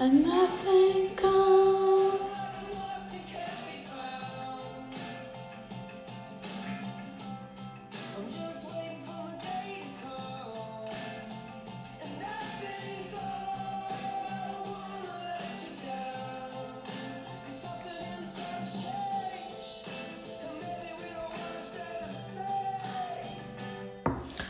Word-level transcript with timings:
and 0.00 0.24
nothing 0.24 1.14
comes. 1.14 1.60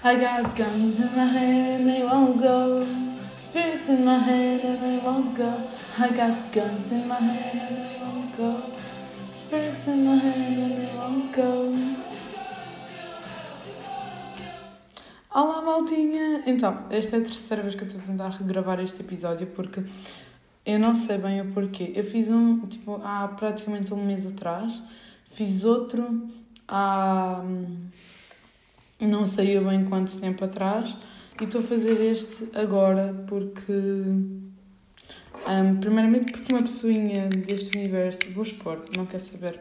I 0.03 0.14
got 0.19 0.57
guns 0.57 0.98
in 0.98 1.14
my 1.14 1.25
head 1.27 1.80
and 1.80 1.91
they 1.91 2.03
won't 2.03 2.41
go. 2.41 3.00
In 3.91 4.04
my 4.04 4.18
head 4.18 4.64
and 4.64 4.80
they 4.80 4.98
won't 5.04 5.36
go. 5.36 5.52
I 5.98 6.11
got 6.11 6.53
guns 6.53 6.93
in 6.93 7.08
my 7.08 7.17
head 7.17 7.57
and 7.57 7.76
they 7.76 7.98
won't 8.00 8.36
go. 8.36 8.62
Spirits 9.32 9.89
in 9.89 10.07
my 10.07 10.14
head 10.14 10.58
and 10.58 10.72
they 10.79 10.93
won't 10.96 11.32
go. 11.32 11.75
Olá, 15.34 15.61
maltinha! 15.62 16.45
Então, 16.46 16.86
esta 16.89 17.17
é 17.17 17.18
a 17.18 17.25
terceira 17.25 17.64
vez 17.64 17.75
que 17.75 17.82
eu 17.82 17.89
estou 17.89 18.00
a 18.00 18.04
tentar 18.04 18.29
regravar 18.29 18.79
este 18.79 19.00
episódio 19.00 19.48
porque 19.48 19.82
eu 20.64 20.79
não 20.79 20.95
sei 20.95 21.18
bem 21.18 21.40
o 21.40 21.46
porquê. 21.46 21.93
Eu 21.93 22.04
fiz 22.04 22.29
um, 22.29 22.61
tipo, 22.68 23.00
há 23.03 23.26
praticamente 23.26 23.93
um 23.93 24.07
mês 24.07 24.25
atrás, 24.25 24.81
fiz 25.32 25.64
outro 25.64 26.31
há 26.68 27.43
não 29.00 29.26
saiu 29.26 29.64
bem 29.64 29.84
quanto 29.86 30.20
tempo 30.20 30.45
atrás 30.45 30.95
e 31.40 31.44
estou 31.44 31.61
a 31.61 31.64
fazer 31.64 32.00
este 32.00 32.48
agora 32.55 33.14
porque 33.27 33.72
um, 33.72 34.50
primeiramente 35.81 36.33
porque 36.33 36.53
uma 36.53 36.62
pessoinha 36.62 37.28
deste 37.28 37.77
universo 37.77 38.20
vou 38.33 38.44
expor, 38.44 38.84
não 38.97 39.06
quer 39.06 39.20
saber 39.20 39.61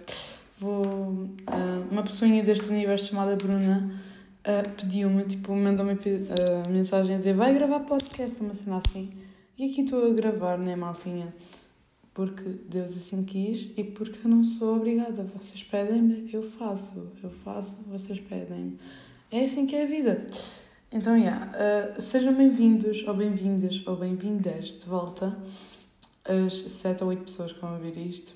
vou 0.60 0.84
uh, 0.84 1.88
uma 1.90 2.04
pessoinha 2.04 2.44
deste 2.44 2.70
universo 2.70 3.10
chamada 3.10 3.36
Bruna 3.36 4.00
uh, 4.40 4.70
pediu-me, 4.76 5.24
tipo, 5.24 5.56
mandou-me 5.56 5.94
uh, 5.94 6.70
mensagem 6.70 7.16
a 7.16 7.18
dizer 7.18 7.34
vai 7.34 7.54
gravar 7.54 7.82
podcast, 7.82 8.40
uma 8.42 8.54
cena 8.54 8.82
assim. 8.86 9.12
E 9.58 9.66
aqui 9.66 9.82
estou 9.82 10.10
a 10.10 10.14
gravar, 10.14 10.58
né 10.58 10.76
maltinha? 10.76 11.34
Porque 12.14 12.44
Deus 12.70 12.92
assim 12.92 13.24
quis 13.24 13.70
e 13.78 13.84
porque 13.84 14.26
eu 14.26 14.32
não 14.32 14.44
sou 14.44 14.78
obrigada. 14.78 15.24
Vocês 15.24 15.64
pedem-me, 15.64 16.30
eu 16.34 16.44
faço. 16.44 17.08
Eu 17.24 17.30
faço, 17.30 17.82
vocês 17.88 18.20
pedem-me. 18.20 18.78
É 19.32 19.44
assim 19.44 19.66
que 19.66 19.76
é 19.76 19.84
a 19.84 19.86
vida. 19.86 20.26
Então, 20.92 21.16
yeah, 21.16 21.52
uh, 21.54 22.02
sejam 22.02 22.34
bem-vindos 22.34 23.08
ou 23.08 23.14
bem-vindas 23.14 23.86
ou 23.86 23.96
bem-vindas 23.96 24.70
de 24.70 24.86
volta 24.88 25.38
as 26.26 26.52
7 26.52 27.04
ou 27.04 27.10
8 27.12 27.26
pessoas 27.26 27.54
que 27.54 27.62
vão 27.62 27.76
ouvir 27.76 27.96
isto. 27.96 28.34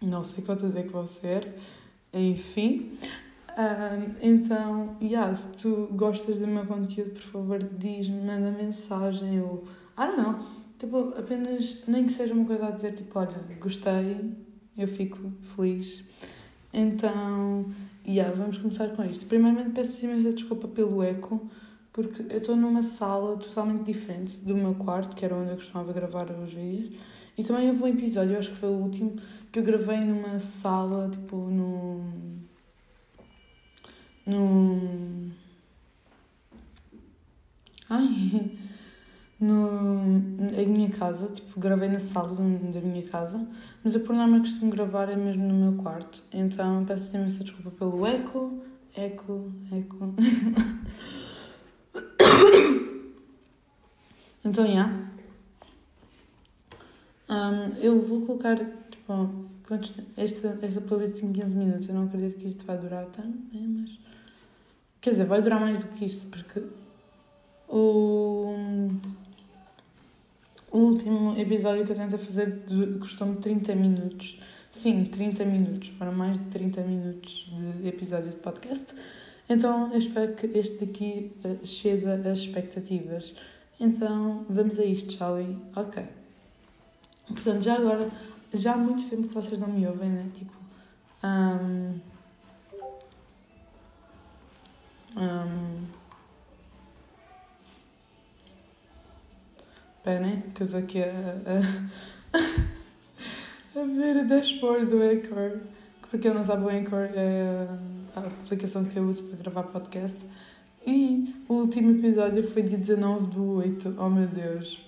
Não 0.00 0.24
sei 0.24 0.42
quantas 0.42 0.74
é 0.74 0.82
que 0.82 0.88
vão 0.88 1.04
ser. 1.04 1.46
Enfim. 2.10 2.90
Uh, 3.50 4.16
então, 4.22 4.96
yeah, 5.02 5.34
se 5.34 5.48
tu 5.58 5.88
gostas 5.92 6.38
do 6.38 6.46
meu 6.46 6.64
conteúdo, 6.64 7.10
por 7.10 7.30
favor, 7.30 7.62
diz-me, 7.62 8.22
manda 8.22 8.50
mensagem 8.50 9.38
ou. 9.42 9.64
Ah, 9.94 10.06
não, 10.12 10.38
tipo, 10.78 11.10
apenas, 11.18 11.82
nem 11.86 12.06
que 12.06 12.14
seja 12.14 12.32
uma 12.32 12.46
coisa 12.46 12.68
a 12.68 12.70
dizer, 12.70 12.94
tipo, 12.94 13.18
olha, 13.18 13.36
gostei, 13.60 14.32
eu 14.78 14.88
fico 14.88 15.18
feliz. 15.54 16.02
Então, 16.72 17.66
yeah, 18.06 18.34
vamos 18.34 18.58
começar 18.58 18.88
com 18.90 19.04
isto. 19.04 19.26
Primeiramente 19.26 19.70
peço 19.70 20.04
imensa 20.04 20.32
desculpa 20.32 20.68
pelo 20.68 21.02
eco, 21.02 21.50
porque 21.92 22.22
eu 22.30 22.38
estou 22.38 22.56
numa 22.56 22.82
sala 22.82 23.36
totalmente 23.36 23.84
diferente 23.84 24.36
do 24.38 24.56
meu 24.56 24.74
quarto, 24.74 25.16
que 25.16 25.24
era 25.24 25.34
onde 25.34 25.50
eu 25.50 25.56
costumava 25.56 25.92
gravar 25.92 26.30
os 26.30 26.52
vídeos. 26.52 26.94
E 27.36 27.44
também 27.44 27.68
houve 27.68 27.82
um 27.82 27.88
episódio, 27.88 28.38
acho 28.38 28.50
que 28.50 28.56
foi 28.56 28.70
o 28.70 28.72
último, 28.72 29.16
que 29.52 29.58
eu 29.58 29.62
gravei 29.62 30.00
numa 30.00 30.38
sala, 30.40 31.10
tipo, 31.10 31.36
no. 31.36 32.04
no. 34.24 35.30
Ai! 37.90 38.66
No, 39.46 40.02
em 40.52 40.66
minha 40.66 40.90
casa, 40.90 41.28
tipo, 41.28 41.60
gravei 41.60 41.88
na 41.88 42.00
sala 42.00 42.34
da 42.34 42.80
minha 42.80 43.06
casa, 43.06 43.46
mas 43.84 43.94
eu 43.94 44.00
por 44.00 44.16
norma 44.16 44.40
costumo 44.40 44.70
gravar 44.70 45.08
é 45.08 45.16
mesmo 45.16 45.46
no 45.46 45.54
meu 45.54 45.74
quarto, 45.82 46.22
então 46.32 46.84
peço 46.84 47.16
imensa 47.16 47.44
desculpa 47.44 47.70
pelo 47.70 48.04
eco, 48.06 48.64
eco, 48.94 49.52
eco. 49.70 50.14
então, 54.44 54.64
já. 54.64 54.72
Yeah. 54.72 55.06
Um, 57.28 57.76
eu 57.80 58.00
vou 58.02 58.22
colocar, 58.22 58.56
tipo, 58.90 59.28
quantos, 59.66 59.94
esta, 60.16 60.58
esta 60.62 60.80
playlist 60.80 61.20
tem 61.20 61.32
15 61.32 61.56
minutos, 61.56 61.88
eu 61.88 61.94
não 61.94 62.04
acredito 62.04 62.38
que 62.38 62.48
isto 62.48 62.64
vai 62.64 62.78
durar 62.78 63.06
tanto, 63.06 63.36
né, 63.52 63.66
mas... 63.68 63.98
Quer 65.00 65.10
dizer, 65.10 65.26
vai 65.26 65.40
durar 65.40 65.60
mais 65.60 65.78
do 65.78 65.86
que 65.92 66.04
isto, 66.04 66.24
porque 66.26 66.62
o 67.68 68.88
o 70.76 70.90
último 70.90 71.34
episódio 71.38 71.86
que 71.86 71.92
eu 71.92 71.96
tentei 71.96 72.18
fazer 72.18 72.62
custou-me 73.00 73.36
30 73.36 73.74
minutos. 73.74 74.38
Sim, 74.70 75.06
30 75.06 75.42
minutos. 75.46 75.88
Foram 75.88 76.12
mais 76.12 76.36
de 76.36 76.44
30 76.50 76.82
minutos 76.82 77.50
de 77.80 77.88
episódio 77.88 78.28
de 78.28 78.36
podcast. 78.36 78.84
Então 79.48 79.90
eu 79.90 79.98
espero 79.98 80.34
que 80.34 80.46
este 80.58 80.84
daqui 80.84 81.32
uh, 81.46 81.64
chegue 81.64 82.04
às 82.04 82.40
expectativas. 82.40 83.34
Então 83.80 84.44
vamos 84.50 84.78
a 84.78 84.84
isto, 84.84 85.14
shall 85.14 85.36
we? 85.36 85.56
Ok. 85.74 86.04
Portanto, 87.26 87.62
já 87.62 87.76
agora, 87.76 88.10
já 88.52 88.74
há 88.74 88.76
muito 88.76 89.08
tempo 89.08 89.28
que 89.28 89.34
vocês 89.34 89.58
não 89.58 89.68
me 89.68 89.86
ouvem, 89.86 90.10
né? 90.10 90.26
Tipo. 90.34 90.52
Um, 91.24 91.98
um, 95.16 96.05
Esperem, 100.06 100.40
que 100.54 100.62
eu 100.62 100.66
estou 100.66 100.78
aqui 100.78 101.02
a, 101.02 101.10
a, 102.36 102.38
a 103.80 103.84
ver 103.84 104.18
o 104.18 104.28
dashboard 104.28 104.86
do 104.86 105.02
Anchor. 105.02 105.58
Porque 106.08 106.28
eu 106.28 106.34
não 106.34 106.44
sabe, 106.44 106.64
o 106.64 106.68
Anchor 106.68 107.08
é 107.12 107.66
a 108.14 108.20
aplicação 108.20 108.84
que 108.84 108.96
eu 108.96 109.02
uso 109.02 109.24
para 109.24 109.36
gravar 109.38 109.64
podcast. 109.64 110.16
E 110.86 111.34
o 111.48 111.54
último 111.54 111.90
episódio 111.90 112.46
foi 112.46 112.62
dia 112.62 112.78
19 112.78 113.26
do 113.34 113.56
8. 113.56 113.96
Oh 113.98 114.08
meu 114.08 114.28
Deus. 114.28 114.80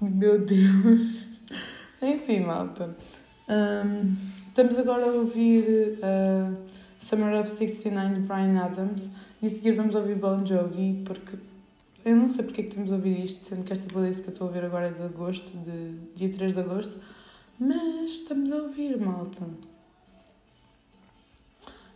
Meu 0.00 0.38
Deus. 0.38 1.28
Enfim, 2.00 2.40
malta. 2.40 2.96
Um, 3.50 4.16
estamos 4.48 4.78
agora 4.78 5.04
a 5.04 5.12
ouvir 5.12 5.98
uh, 5.98 6.56
Summer 6.98 7.38
of 7.40 7.50
69 7.50 8.14
de 8.14 8.20
Brian 8.20 8.58
Adams. 8.58 9.06
E 9.42 9.48
a 9.48 9.50
seguir 9.50 9.72
vamos 9.72 9.94
ouvir 9.94 10.14
Bon 10.14 10.46
Jovi, 10.46 11.02
porque 11.04 11.36
eu 12.06 12.14
não 12.14 12.28
sei 12.28 12.44
porque 12.44 12.60
é 12.60 12.64
que 12.64 12.70
temos 12.70 12.92
a 12.92 12.94
ouvir 12.94 13.24
isto, 13.24 13.44
sendo 13.44 13.64
que 13.64 13.72
esta 13.72 13.84
playlist 13.92 14.22
que 14.22 14.28
eu 14.28 14.32
estou 14.32 14.46
a 14.46 14.48
ouvir 14.48 14.64
agora 14.64 14.86
é 14.86 14.92
de 14.92 15.02
agosto, 15.02 15.50
de 15.58 15.98
dia 16.14 16.30
3 16.30 16.54
de 16.54 16.60
agosto, 16.60 16.94
mas 17.58 18.12
estamos 18.12 18.52
a 18.52 18.58
ouvir, 18.58 18.96
malta. 18.96 19.44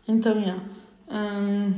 Então, 0.09 0.35
já. 0.35 0.41
Yeah. 0.41 0.65
Um, 1.13 1.75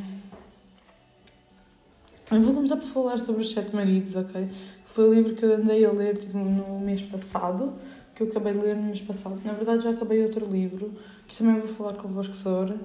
eu 2.31 2.41
vou 2.41 2.55
começar 2.55 2.77
por 2.77 2.87
falar 2.87 3.19
sobre 3.19 3.43
os 3.43 3.53
Sete 3.53 3.77
Maridos, 3.77 4.17
ok? 4.17 4.49
Foi 4.87 5.11
o 5.11 5.13
livro 5.13 5.35
que 5.35 5.45
eu 5.45 5.55
andei 5.55 5.85
a 5.85 5.93
ler 5.93 6.17
tipo, 6.17 6.39
no 6.39 6.81
mês 6.81 7.03
passado, 7.03 7.75
que 8.15 8.23
eu 8.23 8.29
acabei 8.29 8.55
de 8.55 8.61
ler 8.61 8.77
no 8.77 8.85
mês 8.85 9.03
passado. 9.03 9.39
Na 9.45 9.53
verdade, 9.53 9.83
já 9.83 9.91
acabei 9.91 10.25
outro 10.25 10.47
livro, 10.47 10.91
que 11.29 11.37
também 11.37 11.61
vou 11.61 11.69
falar 11.69 11.93
convosco 11.95 12.35
sobre. 12.35 12.77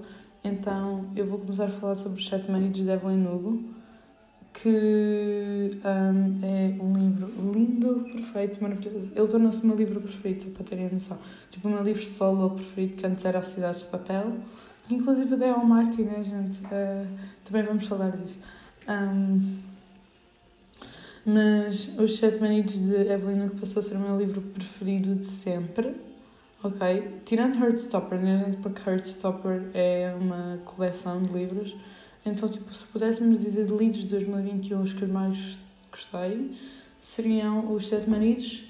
Então, 0.43 1.05
eu 1.15 1.25
vou 1.25 1.39
começar 1.39 1.67
a 1.67 1.69
falar 1.69 1.95
sobre 1.95 2.19
os 2.19 2.27
Sete 2.27 2.51
Maridos 2.51 2.81
de 2.81 2.89
Evelyn 2.89 3.25
Hugo 3.25 3.76
que 4.61 5.79
um, 5.85 6.45
é 6.45 6.81
um 6.81 6.93
livro 6.93 7.51
lindo, 7.53 8.05
perfeito, 8.11 8.61
maravilhoso. 8.61 9.11
Ele 9.15 9.27
tornou-se 9.27 9.63
o 9.63 9.67
meu 9.67 9.75
livro 9.75 10.01
só 10.11 10.49
para 10.49 10.63
terem 10.63 10.89
noção. 10.91 11.17
Tipo, 11.51 11.67
o 11.67 11.71
meu 11.71 11.83
livro 11.83 12.03
solo 12.03 12.51
preferido, 12.51 12.95
que 12.95 13.05
antes 13.05 13.23
era 13.23 13.39
A 13.39 13.43
Cidade 13.43 13.79
de 13.79 13.85
Papel, 13.85 14.33
inclusive 14.89 15.43
é 15.43 15.53
o 15.53 15.65
Martin, 15.65 16.03
né, 16.03 16.23
gente? 16.23 16.59
Uh, 16.65 17.07
também 17.45 17.63
vamos 17.63 17.85
falar 17.87 18.09
disso. 18.17 18.39
Um, 18.89 19.57
mas 21.23 21.89
Os 21.99 22.17
Sete 22.17 22.39
Maridos 22.39 22.73
de 22.73 22.95
Evelyn, 22.95 23.49
que 23.49 23.57
passou 23.57 23.81
a 23.81 23.83
ser 23.83 23.95
o 23.95 23.99
meu 23.99 24.17
livro 24.17 24.41
preferido 24.41 25.13
de 25.15 25.25
sempre. 25.25 25.95
Ok? 26.63 27.21
Tirando 27.25 27.63
Heartstopper, 27.63 28.19
né, 28.19 28.43
gente? 28.45 28.57
Porque 28.57 28.89
Heartstopper 28.89 29.69
é 29.75 30.15
uma 30.19 30.57
coleção 30.65 31.21
de 31.21 31.31
livros 31.31 31.75
então, 32.25 32.49
tipo, 32.49 32.73
se 32.73 32.85
pudéssemos 32.85 33.39
dizer 33.39 33.65
de 33.65 33.73
lidos 33.73 33.99
de 33.99 34.07
2021 34.07 34.81
os 34.81 34.93
que 34.93 35.01
eu 35.03 35.07
mais 35.07 35.57
gostei, 35.91 36.51
seriam 37.01 37.73
Os 37.73 37.87
Sete 37.87 38.09
Maridos 38.09 38.63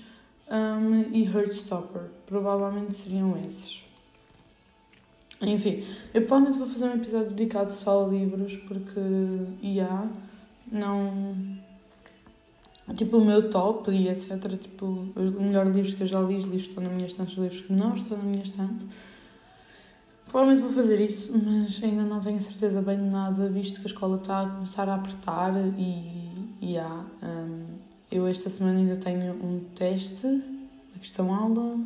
um, 0.49 1.13
e 1.13 1.25
Heartstopper. 1.25 2.03
Provavelmente 2.25 2.93
seriam 2.93 3.37
esses. 3.45 3.83
Enfim, 5.41 5.83
eu 6.13 6.21
provavelmente 6.21 6.57
vou 6.57 6.67
fazer 6.67 6.85
um 6.85 6.95
episódio 6.95 7.29
dedicado 7.31 7.71
só 7.71 8.05
a 8.05 8.07
livros, 8.07 8.55
porque, 8.67 8.99
já, 9.61 9.67
yeah, 9.67 10.07
não... 10.71 11.35
tipo 12.95 13.17
o 13.17 13.25
meu 13.25 13.49
top 13.49 13.91
e 13.91 14.09
etc. 14.09 14.57
Tipo, 14.59 15.07
os 15.15 15.31
melhores 15.31 15.75
livros 15.75 15.93
que 15.93 16.01
eu 16.01 16.07
já 16.07 16.19
li, 16.21 16.37
os 16.37 16.43
livros 16.43 16.63
que 16.63 16.69
estão 16.69 16.83
na 16.83 16.89
minha 16.89 17.07
estante, 17.07 17.29
os 17.29 17.37
livros 17.37 17.61
que 17.61 17.73
não 17.73 17.93
estão 17.93 18.17
na 18.17 18.23
minha 18.23 18.43
estante. 18.43 18.85
Provavelmente 20.29 20.61
vou 20.61 20.73
fazer 20.73 20.99
isso, 20.99 21.31
mas 21.37 21.81
ainda 21.81 22.03
não 22.03 22.19
tenho 22.19 22.41
certeza 22.41 22.81
bem 22.81 22.97
de 22.97 23.09
nada, 23.09 23.47
visto 23.47 23.79
que 23.79 23.87
a 23.87 23.89
escola 23.89 24.17
está 24.17 24.41
a 24.41 24.49
começar 24.49 24.89
a 24.89 24.95
apertar 24.95 25.53
e, 25.77 26.55
e 26.61 26.77
há. 26.77 27.05
Um, 27.23 27.77
eu 28.11 28.27
esta 28.27 28.49
semana 28.49 28.77
ainda 28.77 28.97
tenho 28.97 29.33
um 29.33 29.61
teste, 29.75 30.27
a 30.95 30.99
questão 30.99 31.33
aula, 31.33 31.79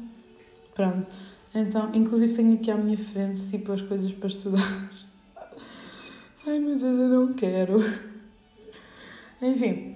pronto. 0.73 1.07
Então, 1.53 1.91
inclusive 1.93 2.33
tenho 2.33 2.55
aqui 2.55 2.71
à 2.71 2.77
minha 2.77 2.97
frente, 2.97 3.47
tipo, 3.47 3.71
as 3.71 3.81
coisas 3.81 4.11
para 4.11 4.27
estudar. 4.27 4.89
Ai 6.47 6.57
meu 6.57 6.77
Deus, 6.77 6.99
eu 6.99 7.09
não 7.09 7.33
quero. 7.33 7.83
Enfim, 9.39 9.95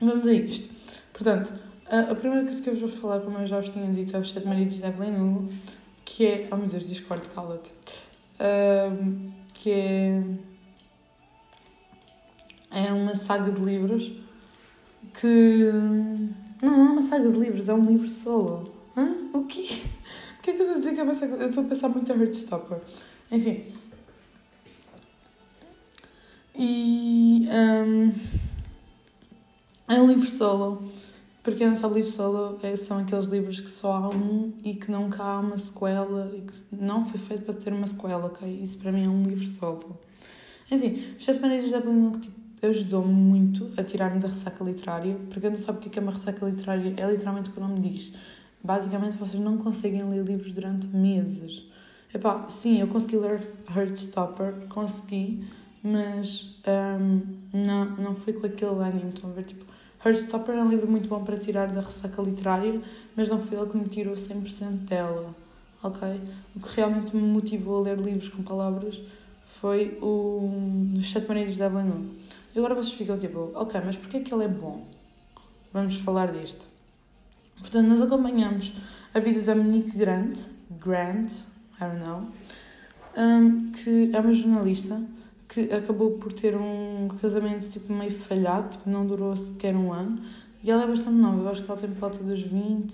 vamos 0.00 0.26
a 0.26 0.32
isto. 0.32 0.72
Portanto, 1.12 1.52
a, 1.88 2.12
a 2.12 2.14
primeira 2.14 2.44
coisa 2.44 2.62
que 2.62 2.68
eu 2.68 2.74
vos 2.74 2.90
vou 2.90 3.00
falar, 3.00 3.20
como 3.20 3.38
eu 3.38 3.46
já 3.46 3.60
vos 3.60 3.70
tinha 3.70 3.92
dito, 3.92 4.16
é 4.16 4.20
os 4.20 4.30
Sete 4.30 4.46
Maridos 4.46 4.76
de 4.76 4.86
Evelyn 4.86 5.16
Hugo 5.16 5.48
que 6.10 6.26
é. 6.26 6.48
Oh 6.50 6.56
meu 6.56 6.66
Deus, 6.66 6.86
Discord, 6.86 7.24
cala-te. 7.28 7.72
Um, 8.40 9.30
que 9.54 9.70
é. 9.70 10.22
É 12.72 12.92
uma 12.92 13.14
saga 13.14 13.50
de 13.52 13.60
livros 13.60 14.12
que. 15.14 15.70
Não, 16.60 16.70
não 16.70 16.86
é 16.88 16.90
uma 16.90 17.02
saga 17.02 17.30
de 17.30 17.38
livros, 17.38 17.68
é 17.68 17.74
um 17.74 17.84
livro 17.84 18.08
solo. 18.08 18.72
Hã? 18.96 19.30
O 19.32 19.44
quê? 19.44 19.66
Porquê 20.36 20.50
é 20.50 20.54
que 20.54 20.60
eu 20.62 20.64
estou 20.64 20.74
a 20.74 20.78
dizer 20.78 20.94
que 20.94 21.00
é 21.00 21.02
uma 21.02 21.14
saga? 21.14 21.36
Eu 21.36 21.48
estou 21.48 21.64
a 21.64 21.68
pensar 21.68 21.88
muito 21.88 22.12
em 22.12 22.20
Heartstopper. 22.20 22.78
Enfim. 23.30 23.72
E. 26.56 27.48
Um, 27.48 28.12
é 29.88 30.00
um 30.00 30.06
livro 30.06 30.28
solo 30.28 30.88
para 31.42 31.54
quem 31.54 31.68
não 31.68 31.74
sabe, 31.74 31.94
livro 31.94 32.10
solo 32.10 32.58
é, 32.62 32.76
são 32.76 32.98
aqueles 32.98 33.26
livros 33.26 33.60
que 33.60 33.70
só 33.70 33.92
há 33.92 34.08
um 34.08 34.52
e 34.62 34.74
que 34.74 34.90
nunca 34.90 35.22
há 35.22 35.40
uma 35.40 35.56
sequela 35.56 36.30
e 36.34 36.42
que 36.42 36.54
não 36.70 37.04
foi 37.04 37.18
feito 37.18 37.44
para 37.44 37.54
ter 37.54 37.72
uma 37.72 37.86
sequela, 37.86 38.26
ok? 38.26 38.60
Isso 38.62 38.76
para 38.78 38.92
mim 38.92 39.04
é 39.04 39.08
um 39.08 39.22
livro 39.22 39.46
solo. 39.46 39.98
Enfim, 40.70 41.02
Os 41.18 41.24
Sete 41.24 41.40
Maneiras 41.40 41.68
de 41.68 41.74
Evelyn 41.74 42.12
tipo, 42.12 42.40
ajudou-me 42.62 43.12
muito 43.12 43.70
a 43.76 43.82
tirar-me 43.82 44.20
da 44.20 44.28
ressaca 44.28 44.62
literária. 44.62 45.16
Para 45.28 45.40
quem 45.40 45.50
não 45.50 45.56
sabe 45.56 45.78
o 45.78 45.80
que 45.80 45.98
é, 45.98 46.00
é 46.00 46.02
uma 46.02 46.12
ressaca 46.12 46.44
literária, 46.46 46.94
é 46.96 47.10
literalmente 47.10 47.50
o 47.50 47.52
que 47.52 47.58
o 47.58 47.62
nome 47.62 47.80
diz. 47.80 48.12
Basicamente, 48.62 49.16
vocês 49.16 49.42
não 49.42 49.56
conseguem 49.56 50.02
ler 50.08 50.22
livros 50.22 50.52
durante 50.52 50.86
meses. 50.86 51.66
Epá, 52.12 52.46
sim, 52.48 52.80
eu 52.80 52.88
consegui 52.88 53.16
ler 53.16 53.50
Heartstopper, 53.74 54.66
consegui, 54.68 55.44
mas 55.82 56.60
um, 57.00 57.22
não, 57.52 57.84
não 57.96 58.14
foi 58.14 58.34
com 58.34 58.46
aquele 58.46 58.72
ânimo. 58.72 59.10
Estão 59.14 59.30
a 59.30 59.32
ver? 59.32 59.44
Tipo, 59.44 59.64
Heartstopper 60.04 60.54
é 60.54 60.62
um 60.62 60.68
livro 60.68 60.90
muito 60.90 61.08
bom 61.08 61.22
para 61.22 61.36
tirar 61.36 61.68
da 61.68 61.82
ressaca 61.82 62.22
literária, 62.22 62.80
mas 63.14 63.28
não 63.28 63.38
foi 63.38 63.58
ele 63.58 63.70
que 63.70 63.76
me 63.76 63.88
tirou 63.88 64.14
100% 64.14 64.86
dela, 64.86 65.34
ok? 65.82 66.20
O 66.56 66.60
que 66.60 66.76
realmente 66.76 67.14
me 67.14 67.22
motivou 67.22 67.80
a 67.80 67.82
ler 67.82 67.98
livros 67.98 68.30
com 68.30 68.42
palavras 68.42 68.98
foi 69.44 69.98
o 70.00 70.94
Os 70.98 71.10
Sete 71.10 71.28
Maneiras 71.28 71.54
de 71.54 71.62
Evelyn 71.62 71.88
Hugo. 71.90 72.14
E 72.54 72.58
agora 72.58 72.74
vocês 72.74 72.94
ficam 72.94 73.18
tipo, 73.18 73.50
ok, 73.54 73.80
mas 73.84 73.96
porquê 73.96 74.16
é 74.16 74.20
que 74.20 74.32
ele 74.32 74.44
é 74.44 74.48
bom? 74.48 74.86
Vamos 75.72 75.96
falar 75.96 76.32
disto. 76.32 76.64
Portanto, 77.58 77.86
nós 77.86 78.00
acompanhamos 78.00 78.72
a 79.14 79.20
vida 79.20 79.42
da 79.42 79.54
Monique 79.54 79.96
Grant, 79.98 80.38
Grant, 80.82 81.30
I 81.78 81.84
don't 81.84 82.00
know, 82.00 82.28
um, 83.16 83.72
que 83.72 84.10
é 84.14 84.18
uma 84.18 84.32
jornalista 84.32 85.00
que 85.50 85.72
acabou 85.72 86.12
por 86.12 86.32
ter 86.32 86.56
um 86.56 87.08
casamento 87.20 87.68
tipo 87.68 87.92
meio 87.92 88.12
falhado, 88.12 88.68
tipo, 88.70 88.88
não 88.88 89.04
durou 89.04 89.36
sequer 89.36 89.74
um 89.74 89.92
ano. 89.92 90.22
E 90.62 90.70
ela 90.70 90.84
é 90.84 90.86
bastante 90.86 91.16
nova, 91.16 91.42
eu 91.42 91.48
acho 91.48 91.62
que 91.64 91.70
ela 91.70 91.80
tem 91.80 91.90
por 91.90 91.98
volta 91.98 92.18
dos 92.18 92.40
20, 92.40 92.92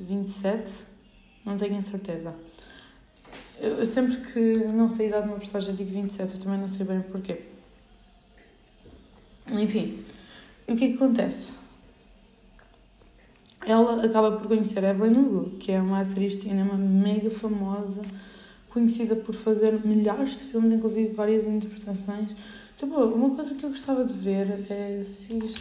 27, 0.00 0.72
não 1.44 1.56
tenho 1.56 1.78
a 1.78 1.82
certeza. 1.82 2.34
Eu, 3.60 3.84
sempre 3.84 4.16
que 4.18 4.56
não 4.68 4.88
sei 4.88 5.06
a 5.06 5.08
idade 5.08 5.26
de 5.26 5.32
uma 5.32 5.38
personagem 5.38 5.74
digo 5.74 5.90
27, 5.90 6.34
eu 6.34 6.40
também 6.40 6.58
não 6.58 6.68
sei 6.68 6.86
bem 6.86 7.02
porquê. 7.02 7.42
Enfim, 9.50 10.02
o 10.66 10.76
que 10.76 10.84
é 10.84 10.88
que 10.88 10.94
acontece? 10.94 11.50
Ela 13.66 14.02
acaba 14.02 14.32
por 14.32 14.46
conhecer 14.46 14.82
a 14.82 14.90
Evelyn 14.90 15.18
Hugo, 15.18 15.50
que 15.58 15.72
é 15.72 15.80
uma 15.80 16.00
atriz 16.00 16.34
de 16.34 16.42
cinema 16.42 16.74
mega 16.74 17.30
famosa, 17.30 18.00
conhecida 18.78 19.16
por 19.16 19.34
fazer 19.34 19.84
milhares 19.84 20.38
de 20.38 20.44
filmes, 20.44 20.72
inclusive 20.72 21.08
várias 21.12 21.44
interpretações. 21.44 22.28
Tipo, 22.76 22.94
uma 23.06 23.34
coisa 23.34 23.54
que 23.54 23.64
eu 23.64 23.70
gostava 23.70 24.04
de 24.04 24.12
ver 24.12 24.66
é 24.70 25.02
se 25.02 25.54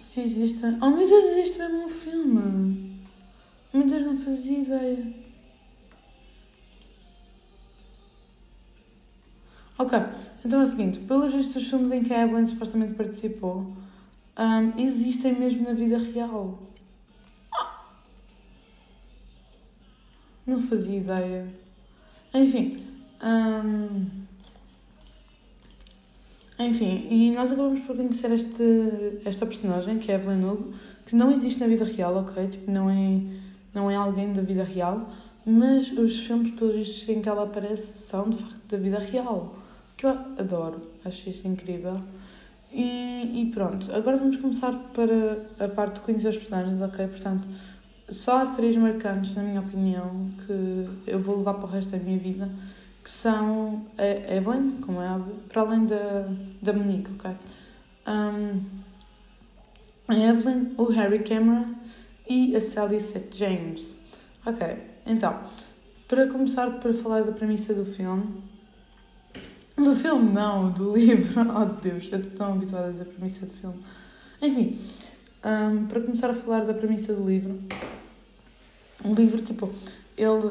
Se 0.00 0.20
existe. 0.22 0.64
Oh 0.80 0.90
meu 0.90 1.06
Deus, 1.06 1.24
existe 1.26 1.58
mesmo 1.58 1.84
um 1.84 1.88
filme! 1.90 3.00
Oh 3.72 3.78
meu 3.78 3.86
Deus, 3.86 4.06
não 4.06 4.16
fazia 4.16 4.60
ideia. 4.60 5.14
Ok, 9.78 9.98
então 10.42 10.60
é 10.60 10.64
o 10.64 10.66
seguinte: 10.66 11.00
pelos 11.00 11.34
vistos, 11.34 11.56
os 11.56 11.68
filmes 11.68 11.92
em 11.92 12.02
que 12.02 12.14
a 12.14 12.22
Evelyn 12.22 12.46
supostamente 12.46 12.94
participou 12.94 13.76
um, 14.38 14.80
existem 14.80 15.38
mesmo 15.38 15.64
na 15.64 15.72
vida 15.72 15.98
real. 15.98 16.58
Não 20.46 20.60
fazia 20.60 20.98
ideia. 20.98 21.46
Enfim. 22.32 22.76
Hum, 23.22 24.06
enfim, 26.58 27.06
e 27.10 27.32
nós 27.32 27.52
acabamos 27.52 27.80
por 27.80 27.96
conhecer 27.96 28.30
este, 28.30 29.20
esta 29.24 29.44
personagem, 29.44 29.98
que 29.98 30.10
é 30.10 30.14
Evelyn 30.14 30.42
Hugo, 30.42 30.72
que 31.04 31.14
não 31.14 31.30
existe 31.30 31.60
na 31.60 31.66
vida 31.66 31.84
real, 31.84 32.16
ok? 32.16 32.48
Tipo, 32.48 32.70
não 32.70 32.88
é, 32.88 33.20
não 33.74 33.90
é 33.90 33.94
alguém 33.94 34.32
da 34.32 34.40
vida 34.40 34.64
real, 34.64 35.10
mas 35.44 35.92
os 35.92 36.20
filmes, 36.20 36.52
pelos 36.52 36.74
vistos, 36.74 37.08
em 37.10 37.20
que 37.20 37.28
ela 37.28 37.44
aparece 37.44 37.98
são 37.98 38.30
de 38.30 38.38
facto 38.38 38.68
da 38.68 38.78
vida 38.78 38.98
real, 38.98 39.54
que 39.96 40.06
eu 40.06 40.10
adoro, 40.10 40.80
acho 41.04 41.28
isso 41.28 41.46
incrível. 41.46 42.00
E, 42.72 43.42
e 43.42 43.50
pronto, 43.54 43.94
agora 43.94 44.16
vamos 44.16 44.36
começar 44.38 44.72
para 44.94 45.46
a 45.64 45.68
parte 45.68 45.96
de 45.96 46.00
conhecer 46.00 46.28
os 46.28 46.38
personagens, 46.38 46.80
ok? 46.80 47.06
Portanto, 47.06 47.46
só 48.08 48.42
há 48.42 48.46
três 48.46 48.76
marcantes, 48.76 49.34
na 49.34 49.42
minha 49.42 49.60
opinião, 49.60 50.30
que 50.46 50.88
eu 51.06 51.20
vou 51.20 51.38
levar 51.38 51.54
para 51.54 51.64
o 51.64 51.70
resto 51.70 51.90
da 51.90 51.98
minha 51.98 52.18
vida, 52.18 52.48
que 53.02 53.10
são 53.10 53.86
a 53.98 54.34
Evelyn, 54.34 54.80
como 54.80 55.00
é 55.00 55.10
óbvio, 55.10 55.34
para 55.48 55.62
além 55.62 55.86
da, 55.86 56.28
da 56.62 56.72
Monique, 56.72 57.10
ok? 57.12 57.30
Um, 58.06 58.60
a 60.08 60.16
Evelyn, 60.16 60.74
o 60.76 60.84
Harry 60.84 61.20
Cameron 61.20 61.74
e 62.28 62.54
a 62.54 62.60
Sally 62.60 63.00
Seth 63.00 63.34
James. 63.34 63.96
Ok, 64.44 64.76
então, 65.04 65.40
para 66.06 66.28
começar 66.28 66.70
para 66.78 66.94
falar 66.94 67.22
da 67.22 67.32
premissa 67.32 67.74
do 67.74 67.84
filme. 67.84 68.42
Do 69.76 69.94
filme, 69.96 70.32
não, 70.32 70.70
do 70.70 70.94
livro. 70.96 71.40
Oh 71.40 71.64
Deus, 71.64 72.08
eu 72.12 72.20
estou 72.20 72.32
tão 72.36 72.52
habituada 72.52 72.88
a 72.88 72.90
dizer 72.92 73.06
premissa 73.06 73.46
do 73.46 73.52
filme. 73.52 73.84
Enfim, 74.40 74.78
um, 75.44 75.86
para 75.86 76.00
começar 76.00 76.30
a 76.30 76.34
falar 76.34 76.64
da 76.64 76.74
premissa 76.74 77.12
do 77.12 77.28
livro, 77.28 77.58
o 79.10 79.14
livro, 79.14 79.42
tipo, 79.42 79.70
ele. 80.16 80.50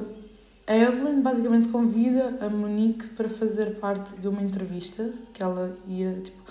A 0.67 0.75
Evelyn 0.75 1.21
basicamente 1.21 1.67
convida 1.67 2.39
a 2.41 2.50
Monique 2.50 3.05
para 3.09 3.29
fazer 3.29 3.75
parte 3.75 4.15
de 4.15 4.27
uma 4.27 4.41
entrevista 4.41 5.13
que 5.31 5.43
ela 5.43 5.77
ia, 5.88 6.19
tipo, 6.24 6.41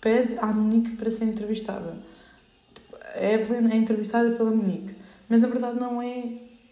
pede 0.00 0.36
à 0.38 0.46
Monique 0.46 0.96
para 0.96 1.10
ser 1.12 1.26
entrevistada. 1.26 1.94
Tipo, 2.74 2.96
a 3.14 3.24
Evelyn 3.24 3.70
é 3.70 3.76
entrevistada 3.76 4.32
pela 4.32 4.50
Monique, 4.50 4.96
mas 5.28 5.40
na 5.40 5.46
verdade 5.46 5.78
não 5.78 6.02
é, 6.02 6.24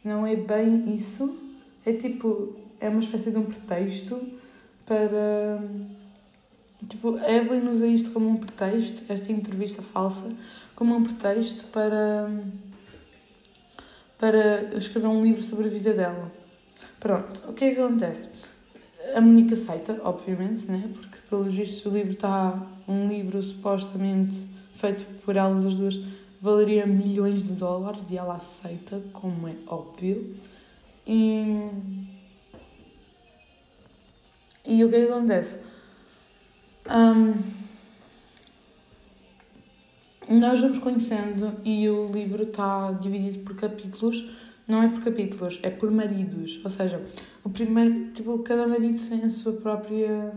não 0.04 0.26
é 0.26 0.34
bem 0.34 0.92
isso. 0.92 1.38
É 1.87 1.92
tipo, 1.92 2.56
é 2.80 2.88
uma 2.88 3.00
espécie 3.00 3.30
de 3.30 3.38
um 3.38 3.44
pretexto 3.44 4.20
para. 4.84 5.62
Tipo, 6.88 7.16
a 7.18 7.30
Evelyn 7.30 7.68
usa 7.68 7.87
isto 7.87 8.10
como 8.10 8.28
um 8.28 8.37
pretexto, 8.37 9.04
esta 9.08 9.30
entrevista 9.30 9.80
falsa, 9.80 10.32
como 10.75 10.96
um 10.96 11.04
pretexto 11.04 11.64
para 11.66 12.28
para 14.20 14.76
escrever 14.76 15.08
um 15.08 15.24
livro 15.24 15.42
sobre 15.42 15.66
a 15.66 15.70
vida 15.70 15.94
dela. 15.94 16.30
Pronto, 17.00 17.40
o 17.48 17.54
que 17.54 17.64
é 17.64 17.74
que 17.74 17.80
acontece? 17.80 18.28
A 19.14 19.20
Monique 19.20 19.54
aceita, 19.54 19.98
obviamente, 20.04 20.70
né? 20.70 20.90
porque 20.92 21.16
pelos 21.28 21.54
vistos 21.54 21.86
o 21.86 21.96
livro 21.96 22.12
está 22.12 22.60
um 22.86 23.08
livro 23.08 23.42
supostamente 23.42 24.46
feito 24.74 25.04
por 25.24 25.36
elas 25.36 25.64
as 25.64 25.74
duas 25.74 25.98
valeria 26.40 26.86
milhões 26.86 27.42
de 27.42 27.54
dólares 27.54 28.02
e 28.10 28.16
ela 28.18 28.36
aceita, 28.36 29.02
como 29.14 29.48
é 29.48 29.54
óbvio. 29.66 30.36
E, 31.06 31.68
e 34.64 34.84
o 34.84 34.90
que 34.90 34.96
é 34.96 35.06
que 35.06 35.12
acontece? 35.12 35.58
Um, 36.86 37.60
nós 40.28 40.60
vamos 40.60 40.78
conhecendo 40.78 41.60
e 41.64 41.88
o 41.88 42.10
livro 42.10 42.44
está 42.44 42.92
dividido 42.92 43.44
por 43.44 43.56
capítulos, 43.56 44.28
não 44.66 44.82
é 44.82 44.88
por 44.88 45.02
capítulos, 45.02 45.58
é 45.62 45.70
por 45.70 45.90
maridos. 45.90 46.60
Ou 46.62 46.70
seja, 46.70 47.02
o 47.42 47.50
primeiro, 47.50 48.12
tipo, 48.12 48.38
cada 48.40 48.66
marido 48.66 48.98
tem 49.08 49.24
a 49.24 49.30
sua 49.30 49.52
própria 49.52 50.32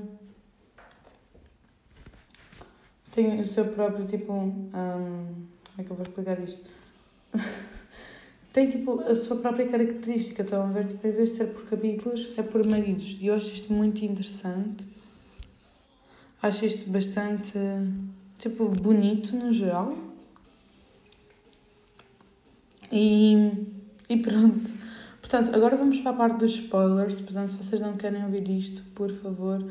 tem 3.13 3.39
o 3.39 3.45
seu 3.45 3.65
próprio 3.65 4.05
tipo. 4.07 4.33
Um, 4.33 4.69
como 4.73 5.77
é 5.77 5.83
que 5.83 5.91
eu 5.91 5.95
vou 5.95 6.03
explicar 6.03 6.39
isto? 6.39 6.61
tem 8.51 8.67
tipo 8.67 9.01
a 9.01 9.15
sua 9.15 9.37
própria 9.37 9.67
característica, 9.67 10.41
estão 10.41 10.63
a 10.63 10.67
ver? 10.67 10.87
Tipo, 10.87 11.07
em 11.07 11.11
vez 11.11 11.31
de 11.31 11.37
ser 11.37 11.45
por 11.45 11.65
capítulos, 11.65 12.31
é 12.37 12.41
por 12.41 12.65
maridos. 12.65 13.17
E 13.19 13.27
eu 13.27 13.35
acho 13.35 13.53
isto 13.53 13.71
muito 13.71 14.03
interessante. 14.03 14.85
Acho 16.41 16.65
isto 16.65 16.89
bastante 16.89 17.57
tipo 18.43 18.67
bonito 18.67 19.35
no 19.37 19.53
geral. 19.53 19.95
E, 22.91 23.51
e 24.09 24.17
pronto. 24.17 24.69
Portanto, 25.21 25.55
agora 25.55 25.77
vamos 25.77 25.99
para 26.01 26.11
a 26.11 26.13
parte 26.13 26.37
dos 26.39 26.55
spoilers. 26.55 27.21
Portanto, 27.21 27.51
se 27.51 27.57
vocês 27.57 27.81
não 27.81 27.95
querem 27.95 28.23
ouvir 28.23 28.47
isto, 28.49 28.83
por 28.93 29.09
favor, 29.13 29.65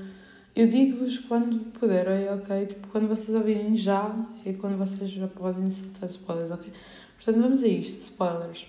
eu 0.56 0.66
digo-vos 0.66 1.18
quando 1.18 1.58
puderem, 1.72 2.30
ok? 2.30 2.66
Tipo, 2.66 2.88
quando 2.88 3.08
vocês 3.08 3.36
ouvirem 3.36 3.76
já 3.76 4.10
e 4.44 4.54
quando 4.54 4.78
vocês 4.78 5.10
já 5.10 5.28
podem 5.28 5.70
saltar 5.70 6.08
spoilers, 6.08 6.50
ok? 6.50 6.72
Portanto, 7.16 7.42
vamos 7.42 7.62
a 7.62 7.68
isto, 7.68 8.00
spoilers. 8.00 8.66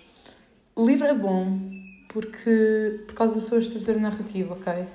O 0.76 0.86
livro 0.86 1.06
é 1.06 1.14
bom 1.14 1.58
porque, 2.08 3.04
por 3.06 3.14
causa 3.14 3.36
da 3.36 3.40
sua 3.40 3.58
estrutura 3.58 3.98
narrativa, 3.98 4.54
ok? 4.54 4.86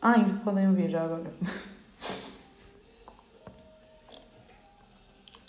Ah, 0.00 0.12
ainda 0.12 0.40
podem 0.42 0.66
ouvir 0.68 0.88
já 0.88 1.04
agora. 1.04 1.32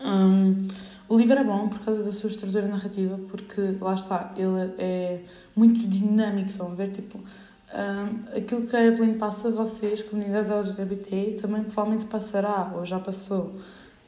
um, 0.03 0.67
o 1.07 1.17
livro 1.17 1.37
é 1.37 1.43
bom 1.43 1.69
por 1.69 1.79
causa 1.79 2.03
da 2.03 2.11
sua 2.11 2.29
estrutura 2.29 2.67
narrativa, 2.67 3.19
porque 3.29 3.75
lá 3.79 3.93
está, 3.93 4.33
ele 4.35 4.73
é 4.77 5.21
muito 5.55 5.87
dinâmico, 5.87 6.49
estão 6.49 6.71
a 6.71 6.75
ver? 6.75 6.91
Tipo, 6.91 7.17
um, 7.19 8.37
aquilo 8.37 8.67
que 8.67 8.75
a 8.75 8.83
Evelyn 8.83 9.15
passa 9.17 9.47
a 9.47 9.51
vocês, 9.51 10.01
comunidade 10.01 10.51
LGBT, 10.51 11.39
também 11.41 11.63
provavelmente 11.63 12.05
passará, 12.05 12.71
ou 12.75 12.85
já 12.85 12.99
passou. 12.99 13.55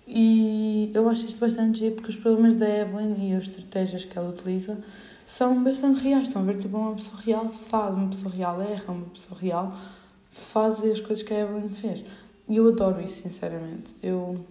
E 0.07 0.91
eu 0.93 1.09
acho 1.09 1.25
isto 1.25 1.39
bastante 1.39 1.79
giro, 1.79 1.95
porque 1.95 2.09
os 2.09 2.15
problemas 2.15 2.55
da 2.55 2.69
Evelyn 2.69 3.29
e 3.29 3.35
as 3.35 3.43
estratégias 3.43 4.05
que 4.05 4.17
ela 4.17 4.29
utiliza 4.29 4.77
são 5.25 5.63
bastante 5.63 6.01
reais. 6.01 6.27
Estão 6.27 6.43
a 6.43 6.45
ver? 6.45 6.57
Tipo, 6.57 6.77
uma 6.77 6.95
pessoa 6.95 7.19
real 7.21 7.47
faz, 7.47 7.95
uma 7.95 8.09
pessoa 8.09 8.33
real 8.33 8.61
erra, 8.61 8.93
uma 8.93 9.05
pessoa 9.07 9.39
real 9.39 9.75
faz 10.31 10.83
as 10.83 10.99
coisas 10.99 11.23
que 11.23 11.33
a 11.33 11.39
Evelyn 11.39 11.69
fez. 11.69 12.03
E 12.47 12.57
eu 12.57 12.67
adoro 12.67 13.01
isso, 13.01 13.23
sinceramente. 13.23 13.95
Eu 14.03 14.45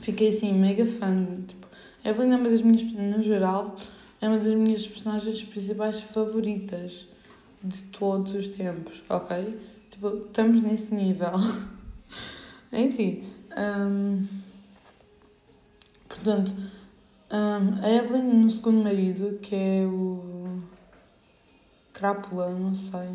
fiquei 0.00 0.28
assim, 0.28 0.52
mega 0.52 0.86
fã. 0.86 1.14
Tipo, 1.46 1.66
Evelyn 2.04 2.32
é 2.32 2.36
uma 2.36 2.50
das 2.50 2.62
minhas, 2.62 2.82
no 2.82 3.22
geral, 3.22 3.76
é 4.20 4.28
uma 4.28 4.38
das 4.38 4.54
minhas 4.54 4.86
personagens 4.86 5.42
principais 5.42 6.00
favoritas 6.00 7.06
de 7.62 7.82
todos 7.84 8.34
os 8.34 8.48
tempos, 8.48 9.02
ok? 9.08 9.58
Tipo, 9.90 10.08
estamos 10.26 10.60
nesse 10.62 10.94
nível. 10.94 11.32
Enfim. 12.72 13.24
Um, 13.56 14.26
portanto, 16.08 16.52
um, 17.30 17.84
a 17.84 17.90
Evelyn 17.90 18.22
no 18.22 18.50
segundo 18.50 18.82
marido, 18.82 19.38
que 19.38 19.54
é 19.54 19.86
o. 19.86 20.60
Crápula, 21.92 22.50
não 22.50 22.74
sei. 22.74 23.08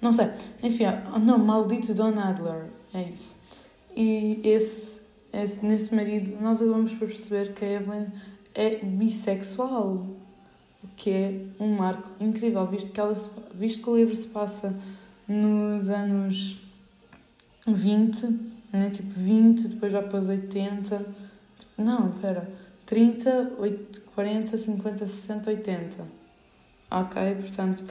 Não 0.00 0.12
sei. 0.12 0.28
Enfim, 0.62 0.84
não, 1.20 1.36
Maldito 1.36 1.92
Don 1.92 2.18
Adler. 2.18 2.70
É 2.94 3.02
isso. 3.02 3.36
E 3.94 4.40
esse, 4.44 4.99
nesse 5.62 5.94
marido, 5.94 6.40
nós 6.40 6.60
acabamos 6.60 6.92
por 6.92 7.08
perceber 7.08 7.52
que 7.52 7.64
a 7.64 7.72
Evelyn 7.72 8.06
é 8.54 8.76
bissexual. 8.76 10.06
O 10.82 10.88
que 10.96 11.10
é 11.10 11.46
um 11.58 11.74
marco 11.76 12.10
incrível, 12.20 12.66
visto 12.66 12.90
que, 12.90 12.98
ela, 12.98 13.14
visto 13.54 13.82
que 13.82 13.90
o 13.90 13.96
livro 13.96 14.16
se 14.16 14.28
passa 14.28 14.74
nos 15.28 15.88
anos 15.88 16.58
20, 17.66 18.26
né? 18.72 18.90
tipo 18.90 19.10
20, 19.10 19.68
depois 19.68 19.92
já 19.92 20.02
pôs 20.02 20.28
80. 20.28 21.06
Não, 21.76 22.10
espera. 22.10 22.50
30, 22.86 23.52
40, 24.14 24.58
50, 24.58 25.06
60, 25.06 25.50
80. 25.50 26.20
Ok? 26.90 27.34
Portanto, 27.36 27.84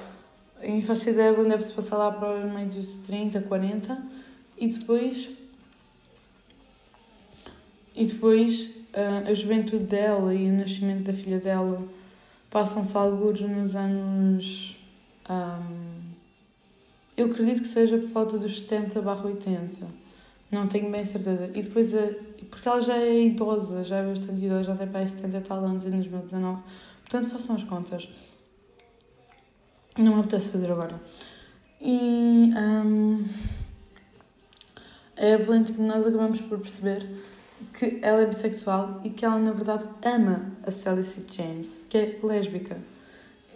a 0.61 0.67
infância 0.67 1.13
dela 1.13 1.43
deve-se 1.43 1.71
passar 1.71 1.97
lá 1.97 2.11
para 2.11 2.45
os 2.45 2.51
meios 2.51 2.75
dos 2.75 2.95
30, 3.05 3.41
40 3.41 4.03
e 4.57 4.67
depois. 4.67 5.29
E 7.99 8.05
depois 8.05 8.71
a 9.27 9.33
juventude 9.33 9.83
dela 9.83 10.33
e 10.33 10.49
o 10.49 10.53
nascimento 10.53 11.03
da 11.03 11.11
filha 11.11 11.37
dela 11.37 11.85
passam-se 12.49 12.95
alguns 12.95 13.41
nos 13.41 13.75
anos. 13.75 14.77
Um, 15.29 15.99
eu 17.17 17.27
acredito 17.27 17.61
que 17.61 17.67
seja 17.67 17.97
por 17.97 18.07
volta 18.07 18.37
dos 18.37 18.61
70 18.61 19.01
barra 19.01 19.25
80. 19.25 19.85
Não 20.49 20.65
tenho 20.67 20.89
bem 20.89 21.03
certeza. 21.03 21.51
E 21.53 21.61
depois, 21.61 21.93
a, 21.93 22.11
porque 22.49 22.69
ela 22.69 22.79
já 22.79 22.97
é 22.97 23.21
idosa, 23.25 23.83
já 23.83 23.97
é 23.97 24.07
bastante 24.07 24.45
idosa, 24.45 24.63
já 24.63 24.75
tem 24.77 24.87
para 24.87 25.01
aí 25.01 25.07
70 25.09 25.37
e 25.37 25.41
tal 25.41 25.65
anos 25.65 25.85
em 25.85 25.91
2019. 25.91 26.61
Portanto, 27.01 27.29
façam 27.29 27.57
as 27.57 27.63
contas. 27.65 28.09
Não 29.97 30.13
me 30.13 30.19
apetece 30.21 30.51
fazer 30.51 30.71
agora. 30.71 31.01
E 31.81 32.49
um, 32.55 33.25
a 35.17 35.25
Evelyn, 35.25 35.63
tipo, 35.63 35.81
nós 35.81 36.07
acabamos 36.07 36.39
por 36.39 36.59
perceber 36.59 37.05
que 37.73 37.99
ela 38.01 38.21
é 38.21 38.25
bissexual 38.25 39.01
e 39.03 39.09
que 39.09 39.25
ela, 39.25 39.39
na 39.39 39.51
verdade, 39.51 39.85
ama 40.03 40.51
a 40.65 40.71
Sally 40.71 41.03
C. 41.03 41.21
James, 41.31 41.69
que 41.89 41.97
é 41.97 42.19
lésbica. 42.23 42.77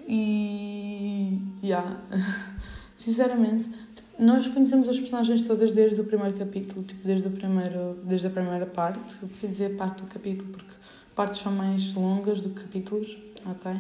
E. 0.08 1.40
Yeah. 1.64 1.98
Sinceramente, 2.98 3.70
nós 4.18 4.48
conhecemos 4.48 4.88
as 4.88 5.00
personagens 5.00 5.44
todas 5.44 5.72
desde 5.72 6.00
o 6.00 6.04
primeiro 6.04 6.38
capítulo, 6.38 6.84
tipo, 6.84 7.06
desde, 7.06 7.28
o 7.28 7.32
primeiro, 7.32 7.98
desde 8.04 8.28
a 8.28 8.30
primeira 8.30 8.66
parte. 8.66 9.16
Eu 9.22 9.28
prefiro 9.28 9.52
dizer 9.52 9.76
parte 9.76 10.04
do 10.04 10.08
capítulo 10.08 10.52
porque 10.52 10.74
partes 11.16 11.42
são 11.42 11.52
mais 11.52 11.94
longas 11.94 12.40
do 12.40 12.50
que 12.50 12.62
capítulos, 12.62 13.18
ok? 13.46 13.76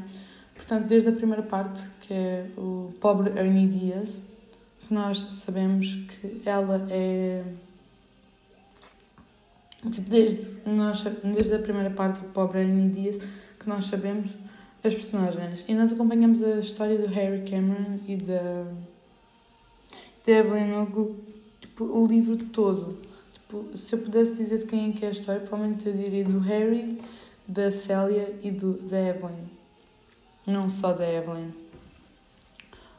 Portanto, 0.56 0.88
desde 0.88 1.10
a 1.10 1.12
primeira 1.12 1.44
parte, 1.44 1.82
que 2.02 2.14
é 2.14 2.48
o 2.58 2.94
pobre 3.00 3.38
Ernie 3.38 3.68
Diaz, 3.68 4.22
nós 4.90 5.20
sabemos 5.32 5.88
que 5.88 6.42
ela 6.46 6.88
é 6.90 7.44
Tipo, 9.92 10.10
desde, 10.10 10.48
nós, 10.66 11.04
desde 11.24 11.56
a 11.56 11.60
primeira 11.60 11.90
parte 11.90 12.22
do 12.22 12.28
Pobre 12.30 12.62
Annie 12.62 12.90
Dias 12.90 13.18
que 13.60 13.68
nós 13.68 13.86
sabemos 13.86 14.32
as 14.84 14.94
personagens. 14.94 15.64
E 15.68 15.74
nós 15.74 15.92
acompanhamos 15.92 16.44
a 16.44 16.60
história 16.60 16.98
do 16.98 17.08
Harry 17.08 17.50
Cameron 17.50 18.00
e 18.08 18.18
da, 18.18 18.66
da 20.26 20.32
Evelyn 20.32 20.82
Hugo, 20.82 21.16
tipo, 21.60 21.86
o 21.86 22.06
livro 22.06 22.38
todo. 22.38 22.98
Tipo, 23.34 23.78
se 23.78 23.96
eu 23.96 24.00
pudesse 24.00 24.36
dizer 24.36 24.60
de 24.60 24.66
quem 24.66 24.90
é 24.90 24.94
que 24.94 25.06
é 25.06 25.10
a 25.10 25.12
história, 25.12 25.42
provavelmente 25.42 25.88
eu 25.88 25.94
diria 25.94 26.26
do 26.26 26.40
Harry, 26.40 27.02
da 27.48 27.72
Célia 27.72 28.34
e 28.44 28.52
do, 28.52 28.74
da 28.74 29.00
Evelyn. 29.00 29.46
Não 30.46 30.70
só 30.70 30.92
da 30.92 31.10
Evelyn. 31.10 31.52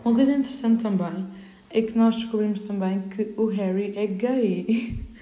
Uma 0.05 0.15
coisa 0.15 0.33
interessante 0.33 0.83
também 0.83 1.27
é 1.71 1.83
que 1.83 1.97
nós 1.97 2.15
descobrimos 2.15 2.61
também 2.63 3.03
que 3.09 3.35
o 3.37 3.47
Harry 3.47 3.95
é 3.97 4.07
gay. 4.07 5.05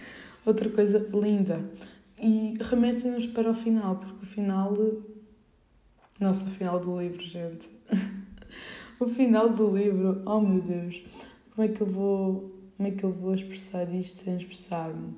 outra 0.44 0.68
coisa 0.68 0.98
linda. 1.12 1.64
E 2.18 2.54
remete-nos 2.60 3.26
para 3.26 3.50
o 3.50 3.54
final, 3.54 3.96
porque 3.96 4.24
o 4.24 4.26
final. 4.26 4.76
Nossa, 6.20 6.46
o 6.46 6.50
final 6.50 6.78
do 6.78 7.00
livro, 7.00 7.20
gente. 7.20 7.68
o 9.00 9.08
final 9.08 9.48
do 9.48 9.76
livro, 9.76 10.22
oh 10.24 10.40
meu 10.40 10.60
Deus, 10.60 11.02
como 11.54 11.68
é 11.68 11.72
que 11.72 11.80
eu 11.80 11.86
vou. 11.86 12.52
Como 12.76 12.88
é 12.88 12.92
que 12.92 13.04
eu 13.04 13.12
vou 13.12 13.34
expressar 13.34 13.92
isto 13.94 14.24
sem 14.24 14.36
expressar-me? 14.36 15.14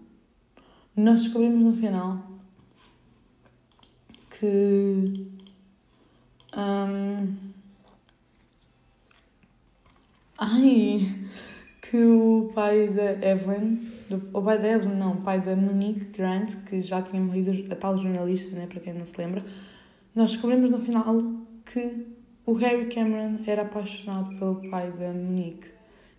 Nós 0.96 1.22
descobrimos 1.22 1.62
no 1.62 1.80
final 1.80 2.18
que. 4.38 5.28
Um, 6.56 7.34
ai! 10.38 11.26
Que 11.82 11.98
o 11.98 12.50
pai 12.54 12.88
da 12.88 13.12
Evelyn 13.26 13.93
do, 14.08 14.28
o 14.32 14.42
pai 14.42 14.58
da 14.58 14.68
Evelyn, 14.68 14.96
não, 14.96 15.12
o 15.12 15.20
pai 15.22 15.40
da 15.40 15.56
Monique 15.56 16.06
Grant, 16.16 16.54
que 16.66 16.80
já 16.80 17.02
tinha 17.02 17.20
morrido, 17.20 17.72
a 17.72 17.76
tal 17.76 17.96
jornalista, 17.96 18.54
né, 18.54 18.66
para 18.66 18.80
quem 18.80 18.92
não 18.92 19.04
se 19.04 19.16
lembra, 19.16 19.42
nós 20.14 20.32
descobrimos 20.32 20.70
no 20.70 20.78
final 20.78 21.18
que 21.64 22.06
o 22.46 22.52
Harry 22.54 22.86
Cameron 22.86 23.38
era 23.46 23.62
apaixonado 23.62 24.36
pelo 24.38 24.68
pai 24.70 24.90
da 24.92 25.12
Monique. 25.12 25.68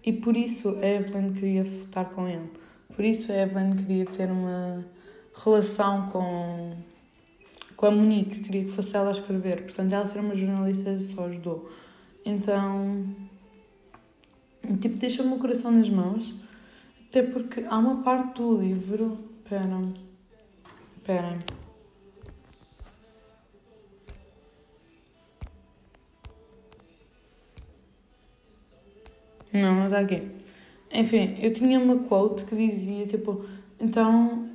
E 0.03 0.11
por 0.13 0.35
isso 0.35 0.69
a 0.81 0.87
Evelyn 0.87 1.33
queria 1.33 1.63
votar 1.63 2.09
com 2.09 2.27
ele. 2.27 2.49
Por 2.95 3.03
isso 3.03 3.31
a 3.31 3.35
Evelyn 3.35 3.75
queria 3.75 4.05
ter 4.05 4.31
uma 4.31 4.85
relação 5.35 6.09
com, 6.09 6.75
com 7.75 7.85
a 7.85 7.91
Monique, 7.91 8.39
queria 8.41 8.65
que 8.65 8.71
fosse 8.71 8.95
ela 8.95 9.09
a 9.09 9.11
escrever. 9.11 9.63
Portanto, 9.63 9.93
ela 9.93 10.05
ser 10.05 10.19
uma 10.19 10.35
jornalista 10.35 10.99
só 10.99 11.25
ajudou. 11.25 11.69
Então, 12.25 13.05
tipo, 14.79 14.97
deixa-me 14.97 15.33
o 15.33 15.39
coração 15.39 15.71
nas 15.71 15.89
mãos 15.89 16.33
até 17.15 17.23
porque 17.23 17.63
há 17.69 17.77
uma 17.77 18.03
parte 18.03 18.41
do 18.41 18.57
livro. 18.57 19.17
Espera. 19.41 19.79
Esperem. 20.97 21.39
Não, 29.53 29.75
não 29.75 29.85
está 29.85 29.99
aqui. 29.99 30.29
Enfim, 30.91 31.37
eu 31.41 31.53
tinha 31.53 31.79
uma 31.79 31.99
quote 31.99 32.43
que 32.43 32.53
dizia 32.53 33.07
tipo: 33.07 33.45
Então, 33.79 34.49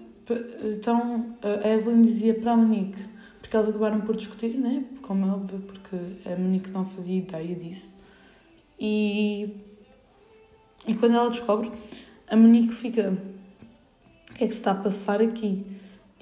então 0.63 1.35
a 1.43 1.67
Evelyn 1.67 2.03
dizia 2.03 2.35
para 2.35 2.53
a 2.53 2.57
Monique, 2.59 3.03
porque 3.41 3.57
elas 3.57 3.71
acabaram 3.71 4.03
por 4.03 4.15
discutir, 4.15 4.59
né? 4.59 4.85
Como 5.01 5.25
é 5.25 5.31
óbvio, 5.31 5.61
porque 5.61 5.97
a 6.31 6.37
Monique 6.37 6.71
não 6.71 6.85
fazia 6.85 7.17
ideia 7.17 7.55
disso. 7.55 7.91
E, 8.79 9.57
e 10.87 10.95
quando 10.95 11.15
ela 11.15 11.31
descobre, 11.31 11.73
a 12.31 12.37
Monique 12.37 12.73
fica: 12.73 13.13
O 14.31 14.35
que 14.35 14.45
é 14.45 14.47
que 14.47 14.53
se 14.53 14.61
está 14.61 14.71
a 14.71 14.77
passar 14.77 15.21
aqui? 15.21 15.65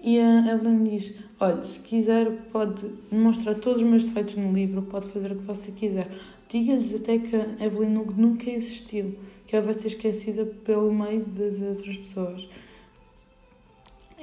E 0.02 0.18
a 0.18 0.54
Evelyn 0.54 0.84
diz: 0.84 1.14
Olha, 1.38 1.62
se 1.62 1.80
quiser, 1.80 2.30
pode 2.50 2.90
mostrar 3.12 3.54
todos 3.56 3.82
os 3.82 3.88
meus 3.88 4.06
defeitos 4.06 4.36
no 4.36 4.52
livro, 4.52 4.82
pode 4.82 5.08
fazer 5.08 5.30
o 5.32 5.36
que 5.36 5.44
você 5.44 5.70
quiser. 5.70 6.10
Diga-lhes 6.48 6.94
até 6.94 7.18
que 7.18 7.36
a 7.36 7.64
Evelyn 7.64 7.90
nunca 8.16 8.50
existiu, 8.50 9.18
que 9.46 9.54
ela 9.54 9.66
vai 9.66 9.74
ser 9.74 9.88
esquecida 9.88 10.46
pelo 10.46 10.92
meio 10.92 11.24
das 11.26 11.60
outras 11.60 11.96
pessoas. 11.98 12.48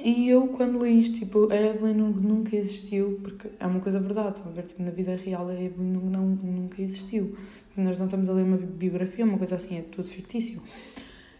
E 0.04 0.28
eu, 0.28 0.48
quando 0.48 0.84
li 0.84 1.00
isto, 1.00 1.20
tipo, 1.20 1.50
a 1.50 1.56
Evelyn 1.56 1.94
nunca 1.94 2.54
existiu, 2.56 3.18
porque 3.22 3.48
é 3.58 3.66
uma 3.66 3.80
coisa 3.80 3.98
verdade, 3.98 4.38
estão 4.38 4.52
a 4.52 4.54
ver? 4.54 4.64
Tipo, 4.64 4.82
na 4.82 4.90
vida 4.90 5.16
real, 5.16 5.48
a 5.48 5.54
Evelyn 5.54 6.00
não, 6.10 6.26
nunca 6.26 6.82
existiu. 6.82 7.36
Nós 7.76 7.98
não 7.98 8.06
estamos 8.06 8.28
a 8.28 8.32
ler 8.32 8.42
uma 8.42 8.56
biografia, 8.56 9.24
uma 9.24 9.38
coisa 9.38 9.54
assim, 9.54 9.78
é 9.78 9.82
tudo 9.82 10.08
fictício. 10.08 10.60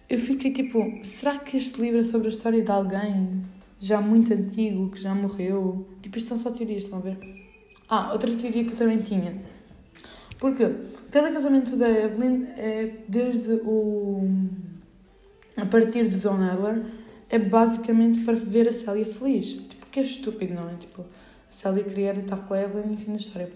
Eu 0.09 0.19
fiquei 0.19 0.53
tipo, 0.53 1.05
será 1.05 1.39
que 1.39 1.57
este 1.57 1.81
livro 1.81 1.99
é 1.99 2.05
sobre 2.05 2.29
a 2.29 2.31
história 2.31 2.63
de 2.63 2.71
alguém 2.71 3.43
já 3.81 4.01
muito 4.01 4.33
antigo, 4.33 4.91
que 4.91 5.01
já 5.01 5.15
morreu? 5.15 5.87
Tipo, 6.01 6.17
isto 6.19 6.29
são 6.29 6.39
só 6.39 6.51
teorias, 6.51 6.85
estão 6.85 7.01
a 7.01 7.03
ver? 7.03 7.19
Ah, 7.89 8.13
outra 8.13 8.33
teoria 8.35 8.65
que 8.65 8.73
eu 8.73 8.77
também 8.77 8.99
tinha. 8.99 9.35
Porque 10.39 10.71
cada 11.11 11.33
casamento 11.33 11.77
da 11.77 11.89
Evelyn 11.89 12.45
é 12.57 12.99
desde 13.09 13.55
o. 13.65 14.29
a 15.57 15.67
partir 15.67 16.09
de 16.09 16.19
Don 16.19 16.41
Adler 16.43 16.85
é 17.29 17.39
basicamente 17.39 18.21
para 18.21 18.35
ver 18.35 18.69
a 18.69 18.73
Célia 18.73 19.07
feliz. 19.07 19.55
Tipo, 19.55 19.87
que 19.87 20.01
é 20.01 20.03
estúpido, 20.03 20.55
não 20.55 20.69
é? 20.71 20.75
Tipo, 20.75 21.03
a 21.03 21.53
Célia 21.53 21.83
queria 21.83 22.13
estar 22.13 22.37
com 22.37 22.55
a 22.55 22.61
Evelyn 22.61 22.95
e 22.95 22.97
fim 22.97 23.13
da 23.13 23.19
história. 23.19 23.51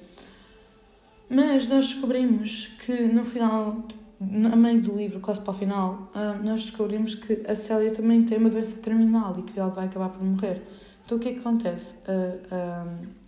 Mas 1.28 1.68
nós 1.68 1.86
descobrimos 1.86 2.68
que 2.84 2.92
no 2.92 3.24
final, 3.24 3.86
a 4.20 4.56
meio 4.56 4.82
do 4.82 4.94
livro, 4.94 5.18
quase 5.20 5.40
para 5.40 5.50
o 5.50 5.54
final, 5.54 6.10
ah, 6.14 6.34
nós 6.42 6.62
descobrimos 6.62 7.14
que 7.14 7.42
a 7.48 7.54
Célia 7.54 7.90
também 7.90 8.22
tem 8.24 8.36
uma 8.36 8.50
doença 8.50 8.76
terminal 8.76 9.38
e 9.38 9.42
que 9.42 9.58
ela 9.58 9.70
vai 9.70 9.86
acabar 9.86 10.10
por 10.10 10.22
morrer. 10.22 10.62
Então 11.04 11.16
o 11.16 11.20
que 11.20 11.30
é 11.30 11.32
que 11.32 11.38
acontece? 11.38 11.94
A, 12.06 12.84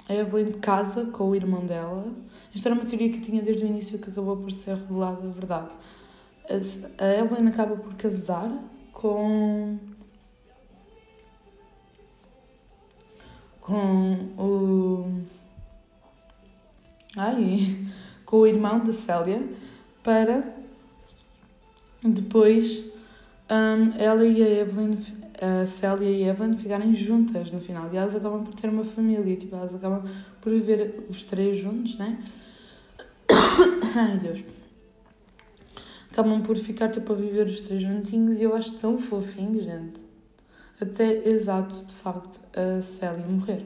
a 0.08 0.14
Evelyn 0.14 0.52
casa 0.60 1.06
com 1.06 1.30
o 1.30 1.34
irmão 1.34 1.64
dela. 1.64 2.04
Isto 2.54 2.68
era 2.68 2.74
uma 2.74 2.84
teoria 2.84 3.10
que 3.10 3.20
tinha 3.20 3.40
desde 3.40 3.64
o 3.64 3.66
início 3.66 3.98
que 3.98 4.10
acabou 4.10 4.36
por 4.36 4.52
ser 4.52 4.76
revelada 4.76 5.26
a 5.26 5.30
verdade. 5.30 5.70
A 6.98 7.06
Evelyn 7.06 7.48
acaba 7.48 7.74
por 7.76 7.94
casar 7.94 8.52
com 8.92 9.78
com 13.62 14.14
o. 14.36 15.22
Ai, 17.16 17.78
com 18.26 18.36
o 18.38 18.46
irmão 18.46 18.80
da 18.80 18.92
Célia 18.92 19.42
para 20.02 20.61
depois 22.04 22.84
um, 23.50 23.98
ela 23.98 24.24
e 24.24 24.42
a 24.42 24.48
Evelyn, 24.62 24.96
a 25.40 25.66
Célia 25.66 26.08
e 26.08 26.24
a 26.24 26.32
Evelyn 26.32 26.56
ficarem 26.56 26.94
juntas 26.94 27.50
no 27.50 27.60
final. 27.60 27.88
E 27.92 27.96
elas 27.96 28.14
acabam 28.14 28.44
por 28.44 28.54
ter 28.54 28.68
uma 28.68 28.84
família, 28.84 29.36
tipo, 29.36 29.54
elas 29.54 29.74
acabam 29.74 30.02
por 30.40 30.52
viver 30.52 31.06
os 31.08 31.24
três 31.24 31.58
juntos, 31.58 31.96
né? 31.96 32.18
Ai 33.94 34.18
Deus. 34.18 34.44
Acabam 36.10 36.42
por 36.42 36.56
ficar 36.56 36.90
tipo 36.90 37.12
a 37.12 37.16
viver 37.16 37.46
os 37.46 37.60
três 37.62 37.82
juntinhos 37.82 38.38
e 38.38 38.42
eu 38.42 38.54
acho 38.54 38.74
tão 38.74 38.98
fofinho, 38.98 39.62
gente 39.62 40.02
até 40.82 41.28
exato, 41.28 41.74
de 41.84 41.94
facto, 41.94 42.40
a 42.54 42.82
Célia 42.82 43.26
morrer. 43.26 43.64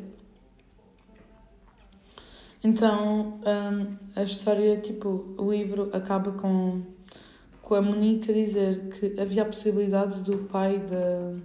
Então, 2.62 3.40
um, 3.40 3.96
a 4.14 4.22
história, 4.22 4.76
tipo, 4.78 5.34
o 5.38 5.50
livro 5.50 5.90
acaba 5.92 6.32
com, 6.32 6.82
com 7.66 7.74
a 7.74 7.82
Monique 7.82 8.30
a 8.30 8.32
dizer 8.32 8.90
que 8.90 9.20
havia 9.20 9.42
a 9.42 9.44
possibilidade 9.44 10.20
do 10.20 10.38
pai 10.44 10.78
de, 10.78 11.42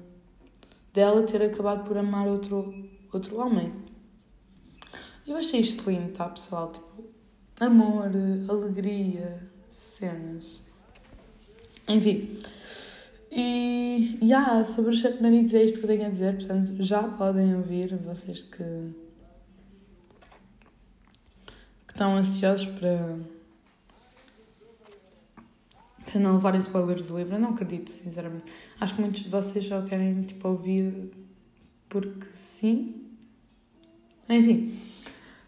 dela 0.94 1.24
ter 1.24 1.42
acabado 1.42 1.84
por 1.84 1.98
amar 1.98 2.28
outro, 2.28 2.72
outro 3.12 3.40
homem. 3.40 3.74
Eu 5.26 5.36
achei 5.36 5.62
isto 5.62 5.90
lindo, 5.90 6.14
tá, 6.14 6.30
pessoal? 6.30 6.74
Tipo, 6.74 7.10
amor, 7.60 8.12
alegria, 8.48 9.50
cenas. 9.72 10.62
Enfim. 11.88 12.40
E, 13.32 14.20
yeah, 14.22 14.64
sobre 14.64 14.92
os 14.92 15.02
sete 15.02 15.24
maridos 15.24 15.56
é 15.56 15.64
isto 15.64 15.80
que 15.80 15.86
eu 15.86 15.90
tenho 15.90 16.06
a 16.06 16.10
dizer, 16.10 16.36
portanto, 16.36 16.84
já 16.84 17.02
podem 17.02 17.56
ouvir, 17.56 17.96
vocês 17.96 18.44
que, 18.44 18.64
que 21.88 21.94
estão 21.94 22.16
ansiosos 22.16 22.68
para, 22.68 23.18
para 26.12 26.20
não 26.20 26.34
levarem 26.36 26.60
spoilers 26.60 27.04
do 27.06 27.18
livro. 27.18 27.36
Eu 27.36 27.40
não 27.40 27.52
acredito, 27.52 27.90
sinceramente. 27.90 28.52
Acho 28.80 28.96
que 28.96 29.02
muitos 29.02 29.24
de 29.24 29.30
vocês 29.30 29.66
só 29.66 29.82
querem, 29.84 30.22
tipo, 30.22 30.48
ouvir 30.48 31.12
porque 31.88 32.28
sim. 32.36 32.96
Enfim. 34.30 34.78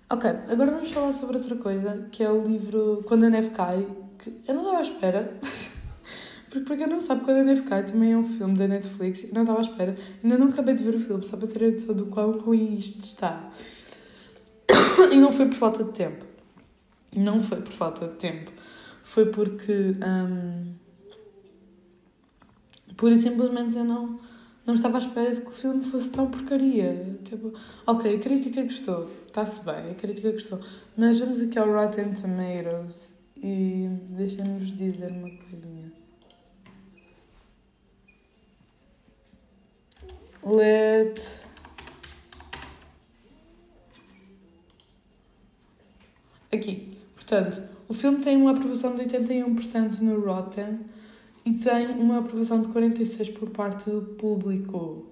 Ok, 0.10 0.30
agora 0.30 0.72
vamos 0.72 0.92
falar 0.92 1.14
sobre 1.14 1.38
outra 1.38 1.56
coisa, 1.56 2.08
que 2.12 2.24
é 2.24 2.30
o 2.30 2.46
livro 2.46 3.04
Quando 3.08 3.26
a 3.26 3.30
Neve 3.30 3.50
Cai, 3.50 3.86
que 4.20 4.34
eu 4.48 4.54
não 4.54 4.62
estava 4.62 4.78
à 4.80 4.82
espera. 4.82 5.40
Porque 6.54 6.68
para 6.68 6.78
quem 6.78 6.88
não 6.88 7.02
sabe, 7.02 7.26
quando 7.26 7.38
a 7.38 7.44
neve 7.44 7.64
cai 7.64 7.84
também 7.84 8.12
é 8.12 8.18
um 8.18 8.28
filme 8.28 8.56
da 8.56 8.68
Netflix. 8.68 9.24
Eu 9.24 9.34
não 9.34 9.42
estava 9.42 9.58
à 9.58 9.64
espera. 9.64 9.98
Ainda 10.24 10.38
não 10.38 10.50
acabei 10.50 10.76
de 10.76 10.84
ver 10.84 10.94
o 10.94 11.00
filme, 11.00 11.26
só 11.26 11.36
para 11.36 11.48
ter 11.48 11.66
a 11.66 11.72
noção 11.72 11.96
do 11.96 12.06
quão 12.06 12.38
ruim 12.38 12.76
isto 12.76 13.04
está. 13.04 13.50
e 15.12 15.16
não 15.16 15.32
foi 15.32 15.48
por 15.48 15.56
falta 15.56 15.84
de 15.84 15.92
tempo. 15.94 16.24
Não 17.16 17.42
foi 17.42 17.60
por 17.60 17.74
falta 17.74 18.08
de 18.08 18.14
tempo. 18.18 18.52
Foi 19.14 19.28
porque. 19.28 19.96
Um, 20.04 20.74
pura 22.98 23.14
e 23.14 23.20
simplesmente 23.20 23.78
eu 23.78 23.84
não, 23.84 24.20
não 24.66 24.74
estava 24.74 24.98
à 24.98 25.02
espera 25.02 25.36
de 25.36 25.42
que 25.42 25.50
o 25.50 25.52
filme 25.52 25.82
fosse 25.82 26.12
tão 26.12 26.32
porcaria. 26.32 27.20
Tipo, 27.24 27.54
ok, 27.86 28.16
a 28.16 28.20
crítica 28.20 28.64
gostou. 28.64 29.12
Está-se 29.28 29.64
bem, 29.64 29.92
a 29.92 29.94
crítica 29.94 30.32
gostou. 30.32 30.60
Mas 30.98 31.20
vamos 31.20 31.40
aqui 31.42 31.60
ao 31.60 31.72
Rotten 31.72 32.12
Tomatoes 32.14 33.14
e 33.38 33.88
deixem-nos 34.10 34.76
dizer 34.76 35.12
uma 35.12 35.30
coisinha. 35.30 35.92
Let 40.44 41.22
aqui. 46.52 46.98
Portanto, 47.14 47.73
o 47.88 47.94
filme 47.94 48.24
tem 48.24 48.38
uma 48.38 48.52
aprovação 48.52 48.96
de 48.96 49.04
81% 49.04 50.00
no 50.00 50.20
Rotten 50.22 50.80
e 51.46 51.54
tem 51.54 51.88
uma 51.88 52.20
aprovação 52.20 52.62
de 52.62 52.70
46% 52.70 53.34
por 53.38 53.50
parte 53.50 53.90
do 53.90 54.02
público. 54.16 55.08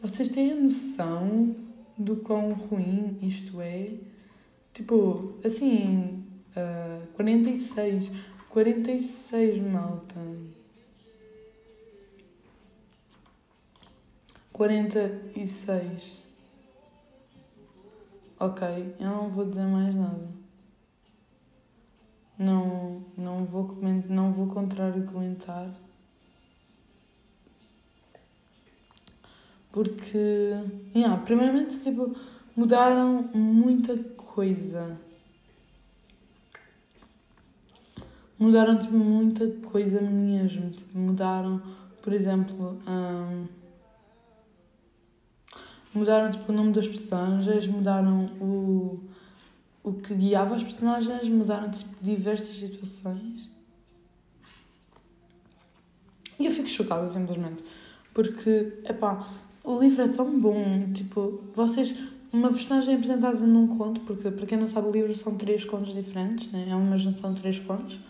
Vocês 0.00 0.28
têm 0.28 0.52
a 0.52 0.56
noção 0.56 1.54
do 1.96 2.16
quão 2.16 2.52
ruim 2.52 3.18
isto 3.22 3.60
é? 3.60 3.94
Tipo, 4.74 5.34
assim, 5.44 6.24
uh, 6.56 7.06
46. 7.14 8.10
46 8.48 9.62
malta. 9.62 10.20
46. 14.52 16.22
Ok, 18.38 18.94
eu 18.98 19.06
não 19.06 19.28
vou 19.30 19.44
dizer 19.46 19.64
mais 19.64 19.94
nada. 19.94 20.41
Não, 22.42 23.02
não 23.16 23.44
vou 23.44 23.68
comentar, 23.68 24.10
não 24.10 24.32
vou 24.32 24.46
contrário 24.48 25.04
comentar. 25.06 25.70
Porque, 29.70 30.52
yeah, 30.94 31.16
primeiramente, 31.24 31.78
tipo, 31.80 32.14
mudaram 32.56 33.30
muita 33.32 33.96
coisa. 33.96 34.98
Mudaram, 38.38 38.78
tipo, 38.78 38.96
muita 38.96 39.48
coisa 39.70 40.00
mesmo. 40.00 40.70
Tipo, 40.70 40.98
mudaram, 40.98 41.62
por 42.02 42.12
exemplo, 42.12 42.78
um, 42.86 43.46
Mudaram 45.94 46.30
tipo, 46.30 46.50
o 46.50 46.54
nome 46.54 46.72
das 46.72 46.88
personagens, 46.88 47.66
mudaram 47.66 48.24
o, 48.40 48.98
o 49.84 49.92
que 49.92 50.14
guiava 50.14 50.54
as 50.54 50.62
personagens, 50.62 51.28
mudaram 51.28 51.70
tipo, 51.70 51.90
diversas 52.00 52.56
situações. 52.56 53.50
E 56.38 56.46
eu 56.46 56.52
fico 56.52 56.68
chocada 56.68 57.08
simplesmente. 57.08 57.62
Porque, 58.14 58.72
epá, 58.84 59.26
o 59.64 59.80
livro 59.80 60.02
é 60.02 60.08
tão 60.08 60.40
bom. 60.40 60.92
Tipo, 60.92 61.40
vocês. 61.54 61.94
Uma 62.32 62.50
personagem 62.50 62.94
apresentada 62.94 63.38
num 63.40 63.76
conto, 63.76 64.00
porque 64.00 64.30
para 64.30 64.46
quem 64.46 64.56
não 64.56 64.66
sabe, 64.66 64.88
o 64.88 64.90
livro 64.90 65.14
são 65.14 65.34
três 65.36 65.66
contos 65.66 65.92
diferentes, 65.92 66.50
né? 66.50 66.66
é 66.70 66.74
uma 66.74 66.96
junção 66.96 67.34
de 67.34 67.42
três 67.42 67.58
contos. 67.58 68.00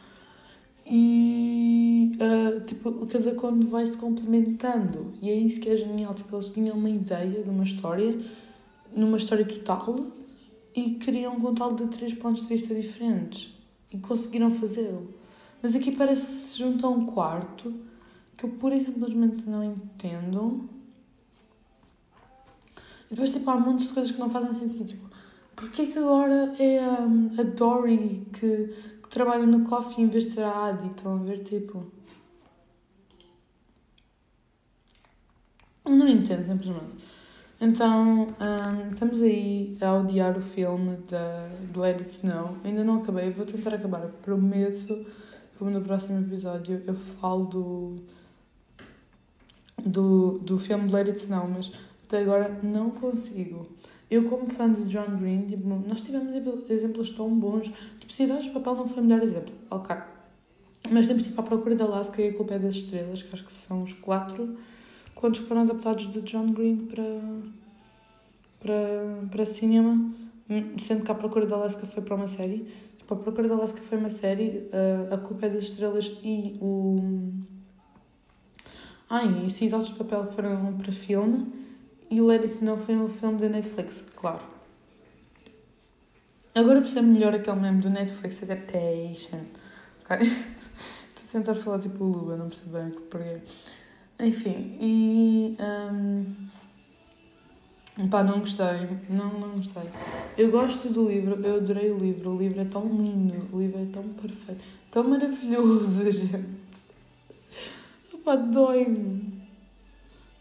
E 0.86 2.12
uh, 2.20 2.60
tipo, 2.64 3.04
cada 3.06 3.34
conto 3.34 3.66
vai 3.66 3.84
se 3.84 3.96
complementando. 3.96 5.12
E 5.20 5.28
é 5.28 5.34
isso 5.34 5.60
que 5.60 5.68
é 5.68 5.74
genial. 5.74 6.14
Tipo, 6.14 6.36
eles 6.36 6.50
tinham 6.50 6.76
uma 6.76 6.88
ideia 6.88 7.42
de 7.42 7.50
uma 7.50 7.64
história, 7.64 8.16
numa 8.94 9.16
história 9.16 9.44
total, 9.44 10.06
e 10.74 10.94
queriam 10.94 11.38
contá-lo 11.40 11.76
de 11.76 11.86
três 11.86 12.14
pontos 12.14 12.42
de 12.42 12.48
vista 12.48 12.74
diferentes. 12.74 13.52
E 13.90 13.98
conseguiram 13.98 14.52
fazê-lo. 14.52 15.12
Mas 15.62 15.76
aqui 15.76 15.92
parece 15.92 16.26
que 16.26 16.32
se 16.32 16.58
junta 16.58 16.88
um 16.88 17.06
quarto 17.06 17.72
que 18.36 18.44
eu 18.44 18.50
pura 18.50 18.76
e 18.76 18.84
simplesmente 18.84 19.48
não 19.48 19.62
entendo. 19.62 20.68
E 23.06 23.10
depois, 23.10 23.30
tipo, 23.30 23.48
há 23.50 23.56
montes 23.56 23.88
de 23.88 23.92
coisas 23.92 24.10
que 24.10 24.18
não 24.18 24.30
fazem 24.30 24.54
sentido. 24.54 24.86
Tipo, 24.86 25.08
porquê 25.54 25.86
que 25.86 25.98
agora 25.98 26.56
é 26.58 26.78
a, 26.78 27.04
a 27.38 27.42
Dory 27.42 28.26
que, 28.32 28.74
que 29.02 29.08
trabalha 29.10 29.46
no 29.46 29.68
coffee 29.68 30.02
em 30.02 30.08
vez 30.08 30.24
de 30.24 30.30
ser 30.32 30.44
a 30.44 30.66
Adi? 30.66 30.88
Estão 30.88 31.14
a 31.14 31.18
ver, 31.18 31.42
tipo... 31.44 31.86
Não 35.84 36.08
entendo, 36.08 36.46
simplesmente. 36.46 37.11
Então, 37.64 38.26
um, 38.26 38.92
estamos 38.92 39.22
aí 39.22 39.76
a 39.80 39.94
odiar 39.94 40.36
o 40.36 40.42
filme 40.42 40.96
da, 41.08 41.46
de 41.72 41.78
Let 41.78 41.98
It 41.98 42.10
Snow. 42.10 42.56
Ainda 42.64 42.82
não 42.82 42.96
acabei, 42.96 43.30
vou 43.30 43.46
tentar 43.46 43.72
acabar. 43.72 44.00
Prometo 44.20 45.06
que 45.56 45.62
no 45.62 45.80
próximo 45.80 46.18
episódio 46.18 46.82
eu 46.84 46.94
falo 46.94 47.44
do, 47.44 47.96
do, 49.78 50.38
do 50.40 50.58
filme 50.58 50.88
de 50.88 50.92
Let 50.92 51.06
It 51.06 51.20
Snow, 51.20 51.46
mas 51.54 51.70
até 52.04 52.22
agora 52.22 52.58
não 52.64 52.90
consigo. 52.90 53.68
Eu, 54.10 54.28
como 54.28 54.50
fã 54.50 54.72
de 54.72 54.82
John 54.88 55.16
Green, 55.20 55.46
tipo, 55.46 55.68
nós 55.68 56.00
tivemos 56.00 56.34
exemplos 56.68 57.12
tão 57.12 57.32
bons. 57.32 57.70
Tipo, 58.00 58.12
Cidades 58.12 58.46
de 58.46 58.50
Papel 58.50 58.74
não 58.74 58.88
foi 58.88 59.04
o 59.04 59.06
melhor 59.06 59.22
exemplo, 59.22 59.54
ok. 59.70 59.96
Mas 60.90 61.06
temos 61.06 61.22
tipo 61.22 61.40
A 61.40 61.44
Procura 61.44 61.76
da 61.76 61.84
Alaska 61.84 62.20
e 62.20 62.30
A 62.30 62.34
Culpa 62.34 62.54
é 62.54 62.58
das 62.58 62.74
Estrelas, 62.74 63.22
que 63.22 63.32
acho 63.32 63.44
que 63.44 63.52
são 63.52 63.84
os 63.84 63.92
quatro 63.92 64.56
que 65.14 65.48
foram 65.48 65.62
adaptados 65.62 66.10
de 66.10 66.20
John 66.22 66.52
Green 66.52 66.86
para, 66.86 67.04
para, 68.60 69.28
para 69.30 69.46
cinema, 69.46 70.12
sendo 70.78 71.04
que 71.04 71.10
A 71.10 71.14
Procura 71.14 71.46
da 71.46 71.56
Alaska 71.56 71.86
foi 71.86 72.02
para 72.02 72.14
uma 72.14 72.28
série. 72.28 72.66
Tipo, 72.98 73.14
A 73.14 73.16
Procura 73.16 73.48
da 73.48 73.54
Alaska 73.54 73.80
foi 73.82 73.98
uma 73.98 74.08
série, 74.08 74.68
uh, 74.72 75.14
A 75.14 75.18
Culpa 75.18 75.46
é 75.46 75.50
das 75.50 75.64
Estrelas 75.64 76.06
e 76.22 76.56
o. 76.60 77.00
Ai, 79.08 79.44
e 79.46 79.50
Cidades 79.50 79.88
de 79.88 79.94
Papel 79.94 80.26
foram 80.32 80.74
para 80.78 80.90
filme 80.90 81.62
e 82.12 82.20
Let 82.20 82.42
It 82.42 82.52
Snow 82.52 82.76
foi 82.76 82.94
um 82.94 83.08
filme 83.08 83.38
da 83.38 83.48
Netflix, 83.48 84.04
claro. 84.14 84.42
Agora 86.54 86.82
percebo 86.82 87.08
melhor 87.08 87.34
aquele 87.34 87.58
meme 87.58 87.80
do 87.80 87.88
Netflix 87.88 88.42
Adaptation. 88.42 89.40
Ok? 90.04 90.18
Estou 90.28 91.24
a 91.26 91.32
tentar 91.32 91.54
falar 91.54 91.78
tipo 91.78 92.04
o 92.04 92.08
Luba, 92.08 92.36
não 92.36 92.48
percebo 92.48 92.78
bem 92.78 92.90
porquê. 92.90 93.40
Enfim, 94.22 94.76
e. 94.80 95.56
Um, 97.98 98.08
pá, 98.08 98.22
não 98.22 98.38
gostei. 98.38 98.88
Não, 99.10 99.40
não 99.40 99.56
gostei. 99.56 99.82
Eu 100.38 100.52
gosto 100.52 100.88
do 100.90 101.08
livro, 101.08 101.44
eu 101.44 101.56
adorei 101.56 101.90
o 101.90 101.98
livro. 101.98 102.30
O 102.30 102.38
livro 102.38 102.60
é 102.60 102.64
tão 102.64 102.86
lindo, 102.86 103.48
o 103.52 103.60
livro 103.60 103.82
é 103.82 103.86
tão 103.86 104.04
perfeito, 104.10 104.64
tão 104.92 105.02
maravilhoso, 105.02 106.04
gente. 106.12 106.62
Pá, 108.24 108.36
dói-me. 108.36 109.42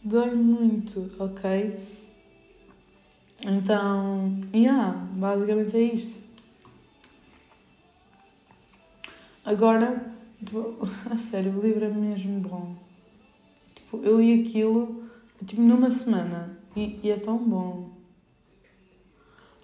Dói 0.03 0.35
muito, 0.35 1.11
ok? 1.17 1.75
Então, 3.43 4.39
yeah, 4.53 4.93
basicamente 5.13 5.75
é 5.75 5.81
isto. 5.81 6.21
Agora, 9.43 10.13
a 11.09 11.17
sério, 11.17 11.57
o 11.57 11.61
livro 11.61 11.85
é 11.85 11.89
mesmo 11.89 12.39
bom. 12.41 12.75
Tipo, 13.91 14.05
eu 14.05 14.21
li 14.21 14.41
aquilo 14.41 15.03
tipo, 15.45 15.61
numa 15.61 15.89
semana 15.89 16.57
e, 16.73 16.97
e 17.03 17.11
é 17.11 17.17
tão 17.17 17.37
bom. 17.37 17.91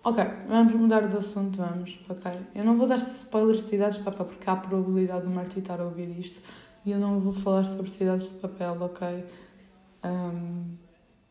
Ok, 0.04 0.22
vamos 0.48 0.74
mudar 0.74 1.08
de 1.08 1.16
assunto, 1.16 1.58
vamos, 1.58 1.98
ok? 2.10 2.32
Eu 2.54 2.66
não 2.66 2.78
vou 2.78 2.88
dar 2.88 2.98
spoilers 2.98 3.64
de 3.64 3.70
cidades 3.70 3.98
de 3.98 4.04
papel 4.04 4.26
porque 4.26 4.50
há 4.50 4.54
a 4.54 4.58
probabilidade 4.58 5.24
do 5.24 5.30
Marti 5.30 5.60
estar 5.60 5.80
a 5.80 5.86
ouvir 5.86 6.10
isto 6.20 6.42
e 6.86 6.92
eu 6.92 7.00
não 7.00 7.22
vou 7.22 7.32
falar 7.32 7.64
sobre 7.64 7.90
cidades 7.90 8.30
de 8.30 8.36
papel, 8.40 8.78
ok? 8.82 9.26
Um, 10.04 10.76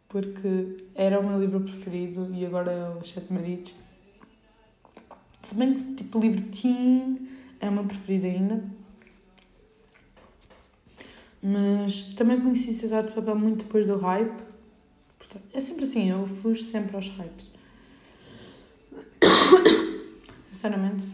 porque 0.09 0.89
era 0.95 1.21
o 1.21 1.27
meu 1.27 1.39
livro 1.39 1.61
preferido 1.61 2.33
e 2.35 2.47
agora 2.47 2.73
é 2.73 2.89
o 2.89 3.05
Sete 3.05 3.31
Maridos. 3.31 3.75
Se 5.43 5.55
bem 5.55 5.75
que, 5.75 5.95
tipo, 5.97 6.19
livro 6.19 6.43
teen 6.45 7.29
é 7.61 7.69
o 7.69 7.73
meu 7.73 7.85
preferido 7.85 8.27
ainda. 8.27 8.65
Mas 11.49 12.03
também 12.15 12.41
conheci 12.41 12.75
Cidade 12.75 13.07
de 13.07 13.15
Papel 13.15 13.37
muito 13.37 13.65
depois 13.65 13.87
do 13.87 13.97
hype. 13.99 14.37
Portanto, 15.17 15.45
é 15.55 15.61
sempre 15.61 15.85
assim, 15.85 16.11
eu 16.11 16.27
fujo 16.27 16.61
sempre 16.61 16.97
aos 16.97 17.07
hypes. 17.07 17.47
Sinceramente. 20.51 21.07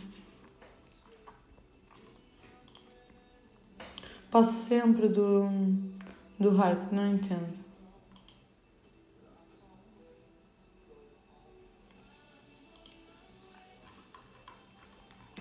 Passo 4.30 4.66
sempre 4.66 5.06
do, 5.06 5.50
do 6.38 6.48
hype, 6.48 6.94
não 6.94 7.14
entendo. 7.14 7.52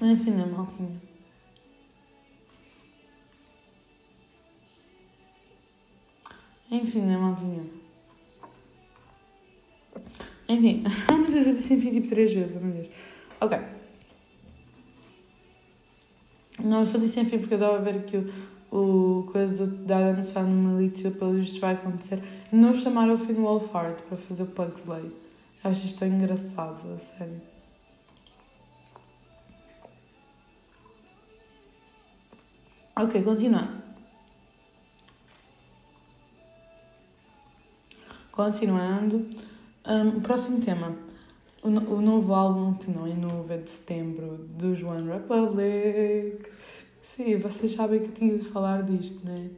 Enfim, 0.02 0.32
né, 0.32 0.46
maltinha? 0.46 1.11
Enfim, 6.72 7.02
né, 7.02 7.18
maltinha? 7.18 7.64
Enfim, 10.48 10.84
meu 11.10 11.30
Deus, 11.30 11.48
eu 11.48 11.54
disse 11.56 11.74
enfim 11.74 11.92
tipo 11.92 12.08
três 12.08 12.34
vezes, 12.34 12.62
meu 12.62 12.72
Deus. 12.72 12.88
Ok. 13.42 13.60
Não, 16.64 16.80
eu 16.80 16.86
só 16.86 16.98
disse 16.98 17.20
enfim 17.20 17.40
porque 17.40 17.56
eu 17.56 17.58
estava 17.58 17.78
a 17.78 17.82
ver 17.82 18.04
que 18.06 18.18
o, 18.72 19.20
o 19.20 19.32
coisa 19.32 19.66
do, 19.66 19.86
da 19.86 19.98
Adam 19.98 20.24
Sandler 20.24 20.56
no 20.56 20.74
Malicio, 20.74 21.12
pelo 21.12 21.34
visto, 21.34 21.60
vai 21.60 21.74
acontecer. 21.74 22.24
E 22.52 22.56
não 22.56 22.74
chamaram 22.74 23.16
o 23.16 23.18
Finn 23.18 23.42
Wolfhard 23.42 24.02
para 24.04 24.18
fazer 24.18 24.44
o 24.44 24.48
Pugsley. 24.48 25.12
Acho 25.64 25.86
isto 25.86 26.06
engraçado, 26.06 26.94
a 26.94 26.98
sério. 26.98 27.42
Ok, 32.96 33.22
continuando. 33.24 33.91
Continuando. 38.32 39.28
Um, 39.86 40.22
próximo 40.22 40.62
tema. 40.62 40.96
O, 41.62 41.68
o 41.68 42.02
novo 42.02 42.34
álbum, 42.34 42.74
que 42.76 42.90
não 42.90 43.06
é 43.06 43.14
novo, 43.14 43.52
é 43.52 43.58
de 43.58 43.70
setembro, 43.70 44.38
dos 44.58 44.82
One 44.82 45.10
Republic. 45.10 46.50
Sim, 47.02 47.38
vocês 47.38 47.74
sabem 47.74 48.00
que 48.00 48.08
eu 48.08 48.12
tinha 48.12 48.38
de 48.38 48.46
falar 48.46 48.84
disto, 48.84 49.26
né? 49.26 49.50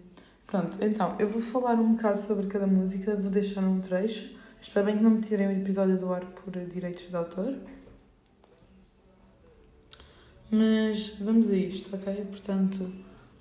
Pronto, 0.47 0.77
então, 0.81 1.15
eu 1.19 1.27
vou 1.27 1.41
falar 1.41 1.73
um 1.75 1.93
bocado 1.93 2.21
sobre 2.21 2.47
cada 2.47 2.67
música, 2.67 3.15
vou 3.15 3.29
deixar 3.29 3.61
um 3.61 3.79
trecho. 3.79 4.35
Espero 4.61 4.85
bem 4.85 4.97
que 4.97 5.03
não 5.03 5.11
me 5.11 5.21
tirem 5.21 5.47
o 5.47 5.51
episódio 5.51 5.97
do 5.97 6.11
ar 6.13 6.25
por 6.25 6.51
direitos 6.51 7.09
de 7.09 7.15
autor. 7.15 7.55
Mas 10.49 11.09
vamos 11.19 11.49
a 11.49 11.55
isto, 11.55 11.95
ok? 11.95 12.25
Portanto, 12.25 12.91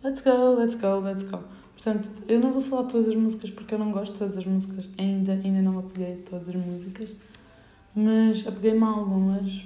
let's 0.02 0.20
go, 0.20 0.54
let's 0.54 0.74
go, 0.74 1.00
let's 1.00 1.22
go. 1.22 1.42
Portanto, 1.82 2.12
eu 2.28 2.38
não 2.38 2.52
vou 2.52 2.62
falar 2.62 2.84
todas 2.84 3.08
as 3.08 3.16
músicas 3.16 3.50
porque 3.50 3.74
eu 3.74 3.78
não 3.78 3.90
gosto 3.90 4.12
de 4.12 4.18
todas 4.20 4.38
as 4.38 4.46
músicas 4.46 4.88
ainda, 4.96 5.32
ainda 5.32 5.60
não 5.60 5.80
apeguei 5.80 6.14
todas 6.18 6.48
as 6.48 6.54
músicas, 6.54 7.10
mas 7.92 8.46
apeguei-me 8.46 8.84
a 8.84 8.86
algumas, 8.86 9.64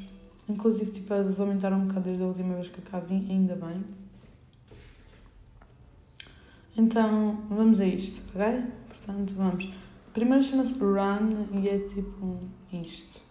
inclusive 0.48 0.90
tipo, 0.92 1.12
elas 1.12 1.38
aumentaram 1.38 1.76
um 1.76 1.86
bocado 1.86 2.06
desde 2.06 2.22
a 2.22 2.26
última 2.26 2.54
vez 2.54 2.68
que 2.68 2.78
eu 2.78 2.84
cá 2.90 3.00
vim, 3.00 3.26
ainda 3.28 3.54
bem. 3.54 3.84
Então, 6.74 7.38
vamos 7.50 7.80
a 7.80 7.86
isto, 7.86 8.22
ok? 8.34 8.62
Portanto, 8.88 9.34
vamos. 9.34 9.68
Primeiro 10.14 10.42
chama-se 10.42 10.72
Run 10.72 11.60
e 11.62 11.68
é 11.68 11.80
tipo 11.80 12.38
isto. 12.72 13.25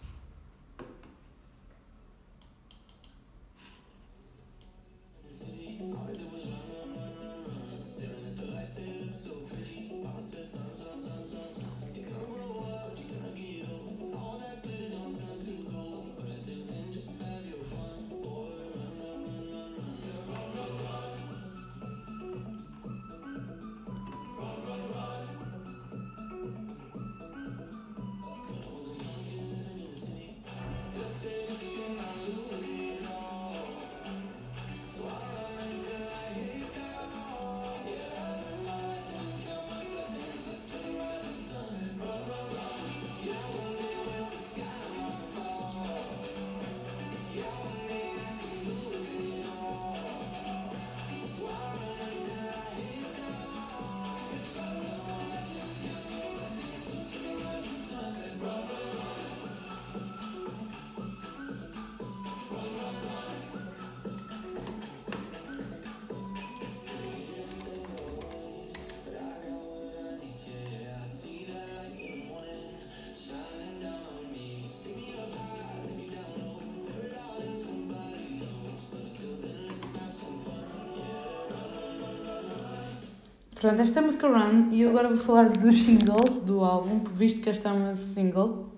Pronto, 83.58 83.80
esta 83.80 84.00
é 84.00 84.02
a 84.02 84.04
música 84.04 84.28
Run 84.28 84.68
e 84.70 84.82
eu 84.82 84.90
agora 84.90 85.08
vou 85.08 85.16
falar 85.16 85.48
dos 85.48 85.82
singles 85.82 86.42
do 86.42 86.62
álbum, 86.62 87.02
visto 87.04 87.40
que 87.40 87.48
esta 87.48 87.70
é 87.70 87.72
uma 87.72 87.94
single. 87.94 88.70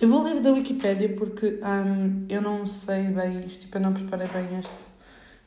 Eu 0.00 0.08
vou 0.08 0.22
ler 0.22 0.40
da 0.40 0.50
Wikipedia 0.50 1.14
porque 1.14 1.60
um, 1.62 2.24
eu 2.26 2.40
não 2.40 2.66
sei 2.66 3.08
bem 3.08 3.44
isto, 3.46 3.60
tipo, 3.60 3.76
eu 3.76 3.82
não 3.82 3.92
preparei 3.92 4.28
bem 4.28 4.58
este 4.58 4.72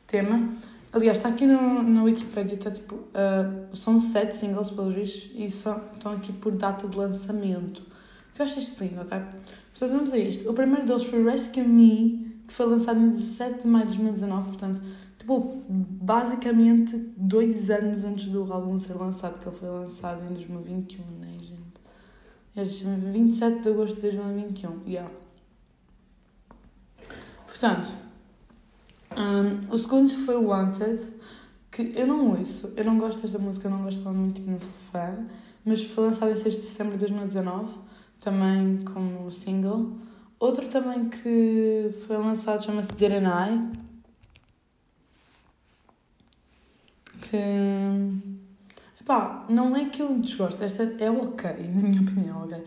tema. 0.06 0.48
Aliás, 0.92 1.16
está 1.16 1.28
aqui 1.28 1.44
no, 1.44 1.82
na 1.82 2.04
Wikipedia, 2.04 2.54
está 2.54 2.70
tipo, 2.70 2.94
uh, 2.94 3.76
são 3.76 3.98
sete 3.98 4.36
singles 4.36 4.70
pelos 4.70 4.94
vistos 4.94 5.32
e 5.34 5.50
são, 5.50 5.82
estão 5.92 6.12
aqui 6.12 6.32
por 6.32 6.52
data 6.52 6.86
de 6.86 6.96
lançamento. 6.96 7.82
Que 8.32 8.42
eu 8.42 8.46
acho 8.46 8.60
isto 8.60 8.80
lindo, 8.82 9.00
ok? 9.00 9.18
Portanto, 9.72 9.98
vamos 9.98 10.12
a 10.12 10.18
isto. 10.18 10.48
O 10.48 10.54
primeiro 10.54 10.86
deles 10.86 11.02
foi 11.02 11.24
Rescue 11.24 11.64
Me, 11.64 12.38
que 12.46 12.54
foi 12.54 12.66
lançado 12.66 13.00
em 13.00 13.10
17 13.10 13.62
de 13.62 13.66
maio 13.66 13.86
de 13.86 13.96
2019, 13.96 14.48
portanto, 14.50 14.80
tipo, 15.28 15.62
basicamente 15.68 16.96
dois 17.16 17.68
anos 17.68 18.02
antes 18.02 18.28
do 18.28 18.50
álbum 18.50 18.80
ser 18.80 18.94
lançado, 18.94 19.38
que 19.38 19.46
ele 19.46 19.56
foi 19.56 19.68
lançado 19.68 20.24
em 20.24 20.32
2021, 20.32 21.04
né, 21.20 21.36
gente? 21.38 21.58
É 22.56 22.64
27 22.64 23.60
de 23.60 23.68
agosto 23.68 23.96
de 23.96 24.00
2021, 24.02 24.80
yeah. 24.86 25.10
Portanto, 27.46 27.92
um, 29.16 29.72
o 29.72 29.78
segundo 29.78 30.08
foi 30.24 30.36
Wanted, 30.36 31.06
que 31.70 31.92
eu 31.94 32.06
não 32.06 32.30
ouço, 32.30 32.72
eu 32.74 32.84
não 32.84 32.98
gosto 32.98 33.20
desta 33.20 33.38
música, 33.38 33.68
eu 33.68 33.70
não 33.70 33.82
gosto 33.82 34.00
muito, 34.08 34.36
tipo, 34.36 34.50
não 34.50 34.58
sou 34.58 34.70
fã, 34.90 35.24
mas 35.64 35.82
foi 35.82 36.04
lançado 36.06 36.32
em 36.32 36.36
6 36.36 36.54
de 36.54 36.60
setembro 36.62 36.94
de 36.94 37.00
2019, 37.00 37.74
também 38.20 38.78
como 38.78 39.30
single. 39.30 39.92
Outro 40.40 40.66
também 40.68 41.08
que 41.08 41.90
foi 42.06 42.16
lançado 42.16 42.64
chama-se 42.64 42.92
Didn't 42.92 43.26
I, 43.26 43.87
que 47.20 47.38
Pá, 49.08 49.46
não 49.48 49.74
é 49.74 49.86
que 49.86 50.02
eu 50.02 50.18
desgosto, 50.18 50.62
esta 50.62 50.82
é 50.82 51.10
ok, 51.10 51.50
na 51.50 51.80
minha 51.80 52.02
opinião, 52.04 52.44
ok? 52.44 52.62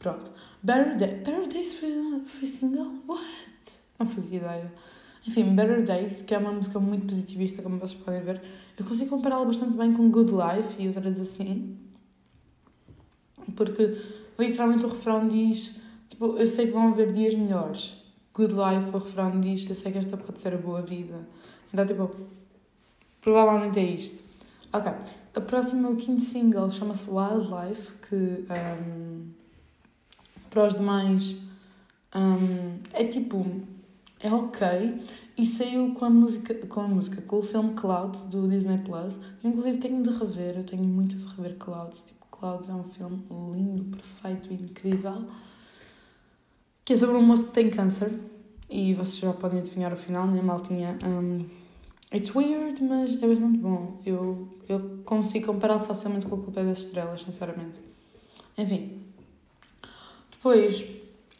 Pronto. 0.00 0.28
Better, 0.60 0.96
Day, 0.96 1.14
Better 1.18 1.46
Days 1.46 1.74
foi, 1.74 2.20
foi 2.26 2.48
single? 2.48 2.94
What? 3.06 3.24
Não 3.96 4.04
fazia 4.04 4.38
ideia. 4.38 4.72
Enfim, 5.24 5.54
Better 5.54 5.84
Days, 5.84 6.20
que 6.22 6.34
é 6.34 6.38
uma 6.38 6.50
música 6.50 6.80
muito 6.80 7.06
positivista, 7.06 7.62
como 7.62 7.78
vocês 7.78 8.00
podem 8.00 8.22
ver, 8.22 8.42
eu 8.76 8.84
consigo 8.84 9.08
compará-la 9.10 9.44
bastante 9.44 9.76
bem 9.76 9.92
com 9.92 10.10
Good 10.10 10.32
Life 10.32 10.82
e 10.82 10.88
outras 10.88 11.20
assim. 11.20 11.78
Porque 13.54 13.96
literalmente 14.36 14.84
o 14.84 14.88
refrão 14.88 15.28
diz: 15.28 15.78
tipo, 16.10 16.36
eu 16.36 16.46
sei 16.48 16.66
que 16.66 16.72
vão 16.72 16.88
haver 16.88 17.12
dias 17.12 17.36
melhores. 17.36 17.94
Good 18.34 18.52
Life, 18.52 18.90
o 18.92 18.98
refrão 18.98 19.40
diz: 19.40 19.64
eu 19.68 19.76
sei 19.76 19.92
que 19.92 19.98
esta 19.98 20.16
pode 20.16 20.40
ser 20.40 20.54
a 20.54 20.58
boa 20.58 20.82
vida. 20.82 21.20
Então, 21.72 21.86
tipo, 21.86 22.10
provavelmente 23.24 23.78
é 23.78 23.82
isto. 23.82 24.22
Ok. 24.72 24.92
A 25.34 25.40
próxima, 25.40 25.88
o 25.88 25.96
quinto 25.96 26.20
single, 26.20 26.70
chama-se 26.70 27.10
Wildlife, 27.10 27.92
que 28.08 28.44
um, 28.52 29.30
para 30.50 30.66
os 30.66 30.74
demais 30.74 31.36
um, 32.14 32.78
é 32.92 33.04
tipo. 33.04 33.44
é 34.20 34.32
ok. 34.32 35.02
E 35.36 35.44
saiu 35.44 35.92
com 35.94 36.04
a 36.04 36.10
música, 36.10 36.54
com 36.54 36.80
a 36.80 36.86
música, 36.86 37.20
com 37.22 37.38
o 37.38 37.42
filme 37.42 37.74
Clouds 37.74 38.24
do 38.26 38.48
Disney 38.48 38.78
Plus. 38.78 39.18
Inclusive 39.42 39.78
tenho 39.78 40.00
de 40.00 40.10
rever, 40.10 40.58
eu 40.58 40.64
tenho 40.64 40.84
muito 40.84 41.16
de 41.16 41.26
rever 41.34 41.56
Clouds. 41.56 42.04
Tipo, 42.04 42.24
Clouds 42.30 42.68
é 42.68 42.72
um 42.72 42.84
filme 42.84 43.20
lindo, 43.52 43.96
perfeito 43.96 44.52
incrível. 44.52 45.24
Que 46.84 46.92
é 46.92 46.96
sobre 46.96 47.16
um 47.16 47.22
moço 47.22 47.46
que 47.46 47.52
tem 47.52 47.70
câncer. 47.70 48.12
E 48.70 48.94
vocês 48.94 49.18
já 49.18 49.32
podem 49.32 49.58
adivinhar 49.58 49.92
o 49.92 49.96
final, 49.96 50.26
né? 50.28 50.40
Maltinha. 50.40 50.96
Um, 51.04 51.63
It's 52.14 52.32
weird, 52.32 52.80
mas 52.84 53.20
é 53.20 53.26
bastante 53.26 53.58
bom. 53.58 54.00
Eu, 54.06 54.48
eu 54.68 55.00
consigo 55.04 55.46
compará-lo 55.46 55.80
facilmente 55.80 56.26
com 56.26 56.36
o 56.36 56.42
Culpa 56.42 56.62
das 56.62 56.78
Estrelas, 56.78 57.22
sinceramente. 57.22 57.74
Enfim. 58.56 59.00
Depois, 60.30 60.84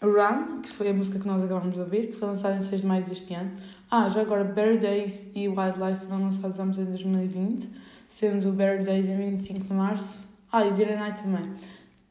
Run, 0.03 0.63
que 0.63 0.69
foi 0.69 0.89
a 0.89 0.93
música 0.93 1.19
que 1.19 1.27
nós 1.27 1.43
acabamos 1.45 1.75
de 1.75 1.81
ouvir, 1.81 2.09
que 2.09 2.15
foi 2.15 2.27
lançada 2.27 2.57
em 2.57 2.61
6 2.61 2.81
de 2.81 2.87
maio 2.89 3.05
deste 3.05 3.33
ano. 3.33 3.53
Ah, 3.89 4.09
já 4.09 4.23
agora, 4.23 4.43
Better 4.43 4.81
Days 4.81 5.31
e 5.35 5.49
Wildlife 5.49 6.07
foram 6.07 6.23
lançados 6.23 6.59
ambos 6.59 6.79
em 6.79 6.85
2020, 6.87 7.69
sendo 8.09 8.51
Better 8.51 8.85
Days 8.85 9.09
em 9.09 9.17
25 9.17 9.65
de 9.65 9.73
março. 9.73 10.27
Ah, 10.51 10.67
e 10.67 10.73
Dear 10.73 10.99
Night 10.99 11.23
também. 11.23 11.53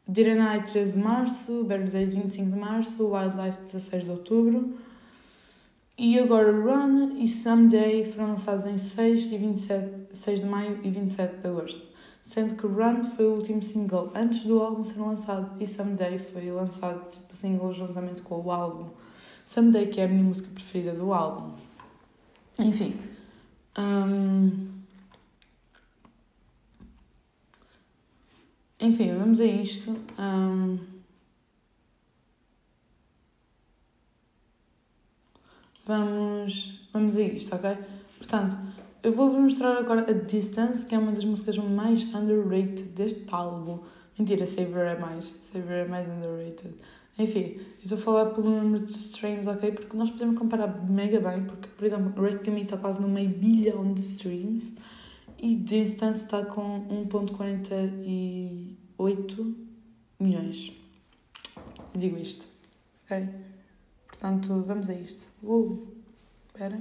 Dear 0.07 0.37
Night 0.37 0.71
13 0.71 0.93
de 0.93 0.99
março, 0.99 1.63
Better 1.65 1.89
Days 1.89 2.13
25 2.13 2.49
de 2.49 2.55
março, 2.55 3.13
Wildlife 3.13 3.61
16 3.63 4.05
de 4.05 4.09
outubro. 4.09 4.73
E 5.97 6.17
agora 6.17 6.51
Run 6.51 7.17
e 7.17 7.27
Someday 7.27 8.03
foram 8.03 8.29
lançados 8.29 8.65
em 8.65 8.77
6, 8.77 9.31
e 9.31 9.37
27, 9.37 10.07
6 10.11 10.39
de 10.39 10.45
maio 10.45 10.79
e 10.83 10.89
27 10.89 11.37
de 11.37 11.47
agosto. 11.47 11.81
Sendo 12.23 12.55
que 12.55 12.65
Run 12.65 13.03
foi 13.03 13.25
o 13.25 13.35
último 13.35 13.61
single 13.61 14.11
antes 14.15 14.43
do 14.43 14.59
álbum 14.59 14.83
ser 14.83 14.99
lançado 14.99 15.61
e 15.61 15.67
Someday 15.67 16.17
foi 16.17 16.49
lançado 16.49 17.11
tipo 17.11 17.35
single 17.35 17.73
juntamente 17.73 18.21
com 18.23 18.41
o 18.41 18.51
álbum. 18.51 18.89
Someday 19.45 19.87
que 19.87 20.01
é 20.01 20.05
a 20.05 20.07
minha 20.07 20.23
música 20.23 20.49
preferida 20.51 20.93
do 20.93 21.13
álbum. 21.13 21.51
Enfim. 22.57 22.95
Um... 23.77 24.71
Enfim, 28.79 29.15
vamos 29.15 29.39
a 29.39 29.45
isto. 29.45 29.95
Um... 30.17 30.92
Vamos, 35.85 36.79
vamos 36.93 37.17
a 37.17 37.21
isto, 37.21 37.53
ok? 37.55 37.77
Portanto, 38.17 38.57
eu 39.03 39.11
vou-vos 39.11 39.37
mostrar 39.37 39.77
agora 39.77 40.09
a 40.09 40.13
Distance, 40.13 40.85
que 40.85 40.95
é 40.95 40.97
uma 40.97 41.11
das 41.11 41.25
músicas 41.25 41.57
mais 41.57 42.03
underrated 42.15 42.83
deste 42.83 43.25
álbum. 43.29 43.79
Mentira, 44.17 44.45
Saver 44.45 44.95
é 44.95 44.97
mais. 44.97 45.25
Saver 45.41 45.85
é 45.85 45.87
mais 45.87 46.07
underrated. 46.07 46.73
Enfim, 47.19 47.59
estou 47.83 47.97
a 47.97 48.01
falar 48.01 48.27
pelo 48.27 48.49
número 48.49 48.81
de 48.83 48.91
streams, 48.91 49.45
ok? 49.47 49.73
Porque 49.73 49.97
nós 49.97 50.09
podemos 50.09 50.39
comparar 50.39 50.89
mega 50.89 51.19
bem, 51.19 51.43
porque, 51.43 51.67
por 51.67 51.85
exemplo, 51.85 52.23
Rescue 52.23 52.51
Me 52.51 52.61
está 52.61 52.77
quase 52.77 53.01
no 53.01 53.09
meio 53.09 53.29
bilhão 53.29 53.93
de 53.93 53.99
streams 54.01 54.71
e 55.37 55.55
Distance 55.55 56.23
está 56.23 56.45
com 56.45 56.87
1.48 57.09 59.55
milhões. 60.17 60.71
Digo 61.93 62.17
isto, 62.17 62.45
ok? 63.05 63.27
Portanto, 64.23 64.63
vamos 64.65 64.89
a 64.89 64.93
isto. 64.93 65.27
Uh, 65.43 65.85
espera. 66.47 66.79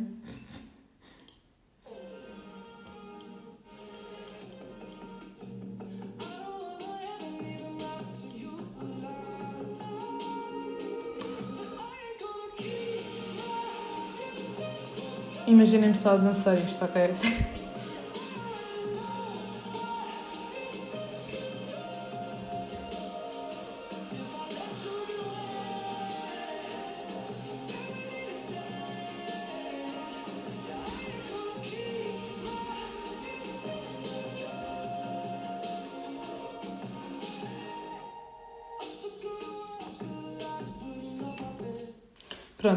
Imaginem-me 15.48 15.96
só 15.96 16.16
dançar 16.16 16.56
isto, 16.56 16.84
ok? 16.84 17.10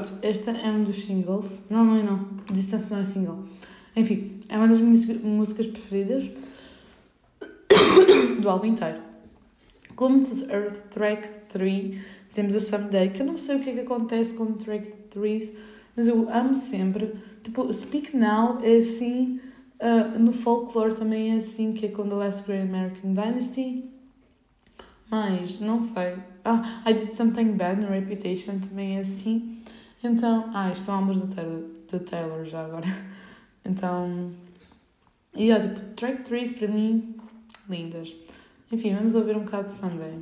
Pronto, 0.05 0.19
esta 0.21 0.51
é 0.51 0.69
um 0.69 0.83
dos 0.83 0.97
singles. 0.97 1.45
Não, 1.67 1.83
não 1.83 1.97
é 1.97 2.03
não. 2.03 2.27
Distance 2.51 2.91
não 2.91 2.99
é 2.99 3.05
single. 3.05 3.43
Enfim, 3.95 4.39
é 4.47 4.55
uma 4.55 4.67
das 4.67 4.79
minhas 4.79 5.05
músicas 5.05 5.65
preferidas 5.65 6.29
do 8.39 8.47
álbum 8.47 8.67
inteiro. 8.67 8.99
Como 9.95 10.27
Earth 10.49 10.89
Track 10.91 11.27
3, 11.49 11.97
temos 12.33 12.53
a 12.55 12.59
Someday, 12.59 13.09
que 13.09 13.21
eu 13.21 13.25
não 13.25 13.37
sei 13.37 13.55
o 13.55 13.59
que 13.59 13.71
é 13.71 13.73
que 13.73 13.79
acontece 13.79 14.33
com 14.33 14.53
Track 14.53 14.91
3, 15.09 15.53
mas 15.95 16.07
eu 16.07 16.29
amo 16.29 16.55
sempre. 16.55 17.13
Tipo, 17.43 17.71
Speak 17.73 18.15
Now 18.15 18.59
é 18.61 18.77
assim, 18.77 19.39
uh, 19.79 20.19
no 20.19 20.33
folklore 20.33 20.93
também 20.93 21.33
é 21.33 21.37
assim, 21.37 21.73
que 21.73 21.87
é 21.87 21.89
com 21.89 22.07
The 22.07 22.15
Last 22.15 22.43
Great 22.43 22.69
American 22.69 23.13
Dynasty. 23.13 23.89
Mas, 25.09 25.59
não 25.59 25.79
sei. 25.79 26.17
Ah, 26.43 26.83
I 26.85 26.93
Did 26.93 27.11
Something 27.11 27.53
Bad 27.53 27.81
no 27.81 27.87
Reputation 27.87 28.59
também 28.59 28.97
é 28.97 28.99
assim. 28.99 29.63
Então, 30.03 30.51
ah, 30.53 30.69
isto 30.71 30.85
são 30.85 30.95
álbuns 30.95 31.19
da 31.19 31.35
Taylor, 31.35 31.63
Taylor 32.05 32.45
já 32.45 32.63
agora. 32.63 32.85
Então, 33.67 34.31
e 35.33 35.45
yeah, 35.45 35.67
tipo, 35.67 35.95
track 35.95 36.23
3 36.23 36.53
para 36.53 36.67
mim, 36.67 37.15
lindas. 37.67 38.15
Enfim, 38.71 38.93
vamos 38.93 39.15
ouvir 39.15 39.35
um 39.35 39.43
bocado 39.43 39.65
de 39.65 39.73
Sunday. 39.73 40.19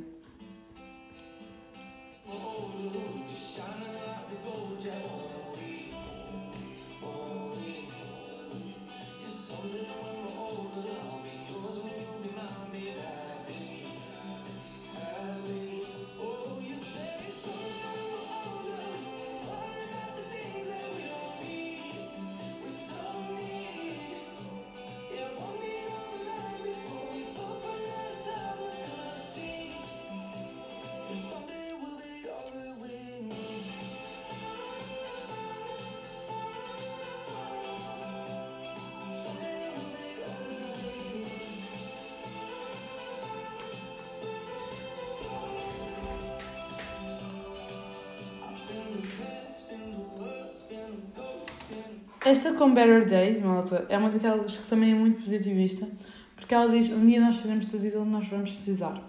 Com 52.54 52.72
Better 52.72 53.06
Days, 53.06 53.40
malta, 53.40 53.86
é 53.88 53.98
uma 53.98 54.10
daquelas 54.10 54.56
que 54.56 54.68
também 54.68 54.92
é 54.92 54.94
muito 54.94 55.22
positivista, 55.22 55.88
porque 56.36 56.54
ela 56.54 56.70
diz: 56.70 56.88
um 56.90 57.06
dia 57.06 57.20
nós 57.20 57.40
teremos 57.40 57.66
tudo 57.66 57.86
aquilo 57.86 58.04
que 58.04 58.10
nós 58.10 58.28
vamos 58.28 58.50
precisar. 58.52 59.02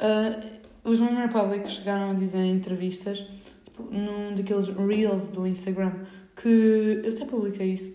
Uh, 0.00 0.56
os 0.84 1.00
One 1.00 1.16
Republic 1.16 1.68
chegaram 1.68 2.10
a 2.10 2.14
dizer 2.14 2.38
em 2.38 2.52
entrevistas, 2.52 3.24
tipo, 3.64 3.82
num 3.90 4.34
daqueles 4.34 4.68
reels 4.68 5.28
do 5.28 5.46
Instagram, 5.46 5.92
que 6.34 7.00
eu 7.04 7.10
até 7.10 7.24
publiquei 7.24 7.72
isso, 7.72 7.92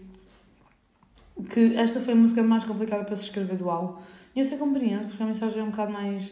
que 1.49 1.75
esta 1.75 1.99
foi 1.99 2.13
a 2.13 2.17
música 2.17 2.43
mais 2.43 2.65
complicada 2.65 3.03
para 3.03 3.15
se 3.15 3.23
escrever 3.23 3.55
do 3.55 3.69
álbum. 3.69 4.01
E 4.35 4.39
eu 4.39 4.45
sei 4.45 4.57
compreendo, 4.57 5.07
porque 5.07 5.23
a 5.23 5.25
mensagem 5.25 5.59
é 5.59 5.63
um 5.63 5.69
bocado 5.69 5.91
mais. 5.91 6.31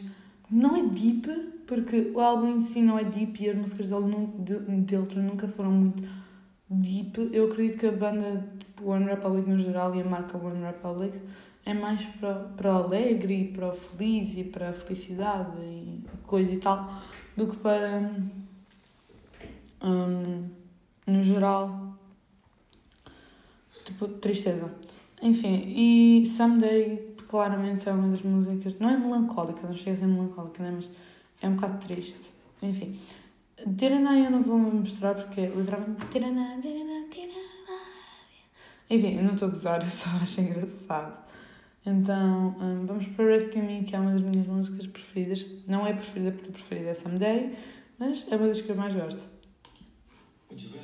Não 0.50 0.76
é 0.76 0.82
deep, 0.82 1.28
porque 1.66 2.10
o 2.14 2.20
álbum 2.20 2.56
em 2.56 2.60
si 2.60 2.82
não 2.82 2.98
é 2.98 3.04
deep 3.04 3.42
e 3.42 3.50
as 3.50 3.56
músicas 3.56 3.88
dele, 3.88 4.26
dele 4.38 5.06
nunca 5.16 5.46
foram 5.46 5.70
muito 5.70 6.02
deep. 6.68 7.30
Eu 7.32 7.50
acredito 7.50 7.78
que 7.78 7.86
a 7.86 7.92
banda 7.92 8.44
tipo, 8.80 8.90
One 8.90 9.04
Republic 9.04 9.48
no 9.48 9.58
geral 9.58 9.94
e 9.94 10.00
a 10.00 10.04
marca 10.04 10.38
One 10.38 10.62
Republic 10.64 11.18
é 11.64 11.74
mais 11.74 12.02
para, 12.06 12.34
para 12.56 12.72
alegre 12.72 13.42
e 13.42 13.48
para 13.48 13.72
feliz 13.72 14.36
e 14.36 14.44
para 14.44 14.72
felicidade 14.72 15.60
e 15.60 16.02
coisa 16.26 16.50
e 16.52 16.58
tal 16.58 16.90
do 17.36 17.48
que 17.48 17.56
para. 17.58 18.10
Um, 19.82 20.48
no 21.06 21.22
geral. 21.22 21.94
Tipo, 23.84 24.08
tristeza. 24.08 24.70
Enfim, 25.22 25.64
e 25.66 26.26
Someday 26.26 27.14
claramente 27.28 27.88
é 27.88 27.92
uma 27.92 28.08
das 28.08 28.22
músicas. 28.22 28.78
Não 28.78 28.90
é 28.90 28.96
melancólica, 28.96 29.66
não 29.66 29.74
chega 29.74 29.92
a 29.92 30.00
ser 30.00 30.06
melancólica, 30.06 30.62
né? 30.62 30.72
mas 30.76 30.88
é 31.42 31.48
um 31.48 31.54
bocado 31.54 31.86
triste. 31.86 32.18
Enfim. 32.62 32.98
Tiraná 33.76 34.18
eu 34.18 34.30
não 34.30 34.42
vou 34.42 34.58
mostrar 34.58 35.14
porque 35.14 35.40
é 35.40 35.46
literalmente. 35.46 36.06
Tiraná, 36.06 36.58
tiraná, 36.60 37.06
tiraná. 37.10 37.39
Enfim, 38.90 39.18
eu 39.18 39.22
não 39.22 39.34
estou 39.34 39.48
a 39.48 39.50
gozar, 39.52 39.80
eu 39.84 39.90
só 39.90 40.10
acho 40.20 40.40
engraçado. 40.40 41.30
Então, 41.86 42.56
um, 42.60 42.84
vamos 42.84 43.06
para 43.08 43.24
Rescue 43.24 43.62
Me, 43.62 43.84
que 43.84 43.94
é 43.94 44.00
uma 44.00 44.12
das 44.12 44.20
minhas 44.20 44.46
músicas 44.46 44.86
preferidas. 44.88 45.46
Não 45.66 45.86
é 45.86 45.92
preferida 45.92 46.32
porque 46.32 46.50
preferida 46.50 46.90
é 46.90 46.94
Someday, 46.94 47.56
mas 47.98 48.26
é 48.30 48.36
uma 48.36 48.48
das 48.48 48.60
que 48.60 48.68
eu 48.68 48.76
mais 48.76 48.94
gosto. 48.94 49.22
Would 50.50 50.64
you 50.64 50.79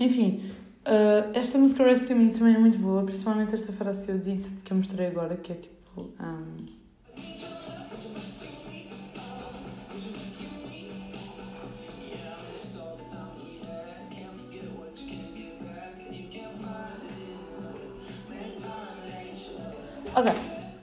Enfim, 0.00 0.40
uh, 0.86 1.30
esta 1.34 1.58
música 1.58 1.84
Rescue 1.84 2.14
Me 2.14 2.30
também 2.30 2.54
é 2.54 2.58
muito 2.58 2.78
boa, 2.78 3.04
principalmente 3.04 3.54
esta 3.54 3.70
frase 3.70 4.02
que 4.02 4.10
eu 4.10 4.18
disse, 4.18 4.50
que 4.64 4.72
eu 4.72 4.78
mostrei 4.78 5.08
agora, 5.08 5.36
que 5.36 5.52
é 5.52 5.56
tipo. 5.56 6.10
Um, 6.18 6.80
Ok, 20.12 20.32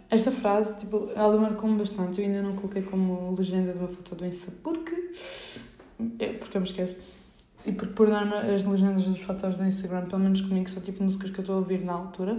esta 0.10 0.32
frase, 0.32 0.78
tipo, 0.78 1.10
ela 1.14 1.38
marcou-me 1.38 1.78
bastante. 1.78 2.22
Eu 2.22 2.28
ainda 2.28 2.42
não 2.42 2.56
coloquei 2.56 2.82
como 2.82 3.36
legenda 3.36 3.74
de 3.74 3.80
uma 3.80 3.88
foto 3.88 4.16
do 4.16 4.26
Insta 4.26 4.52
porque. 4.64 5.12
É, 6.20 6.28
porque 6.34 6.56
eu 6.56 6.62
me 6.62 6.68
esqueço. 6.68 6.96
Porque 7.78 7.94
por 7.94 8.10
norma 8.10 8.40
as 8.40 8.64
legendas 8.64 9.06
das 9.06 9.20
fotos 9.20 9.56
do 9.56 9.64
Instagram, 9.64 10.08
pelo 10.08 10.24
menos 10.24 10.42
comigo, 10.42 10.70
são 10.70 10.82
tipo 10.82 11.04
músicas 11.04 11.30
que 11.30 11.40
eu 11.40 11.44
estou 11.44 11.56
a 11.56 11.60
ouvir 11.60 11.86
na 11.86 11.94
altura. 11.94 12.38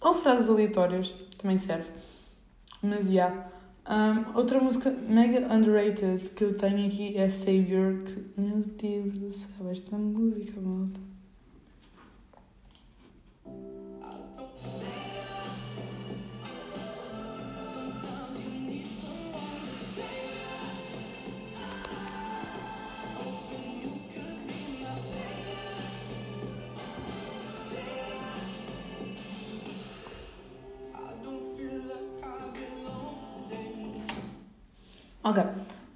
Ou 0.00 0.14
frases 0.14 0.48
aleatórias, 0.48 1.12
também 1.38 1.58
serve. 1.58 1.90
Mas 2.82 3.06
já. 3.06 3.12
Yeah. 3.12 3.50
Um, 3.90 4.36
outra 4.36 4.60
música 4.60 4.90
mega 4.90 5.52
underrated 5.52 6.28
que 6.30 6.44
eu 6.44 6.56
tenho 6.56 6.86
aqui 6.86 7.16
é 7.16 7.28
Savior, 7.28 8.04
que, 8.04 8.40
meu 8.40 8.58
Deus 8.58 9.18
do 9.18 9.30
céu, 9.30 9.70
esta 9.70 9.96
música, 9.96 10.60
malta. 10.60 11.09
Ok. 35.22 35.42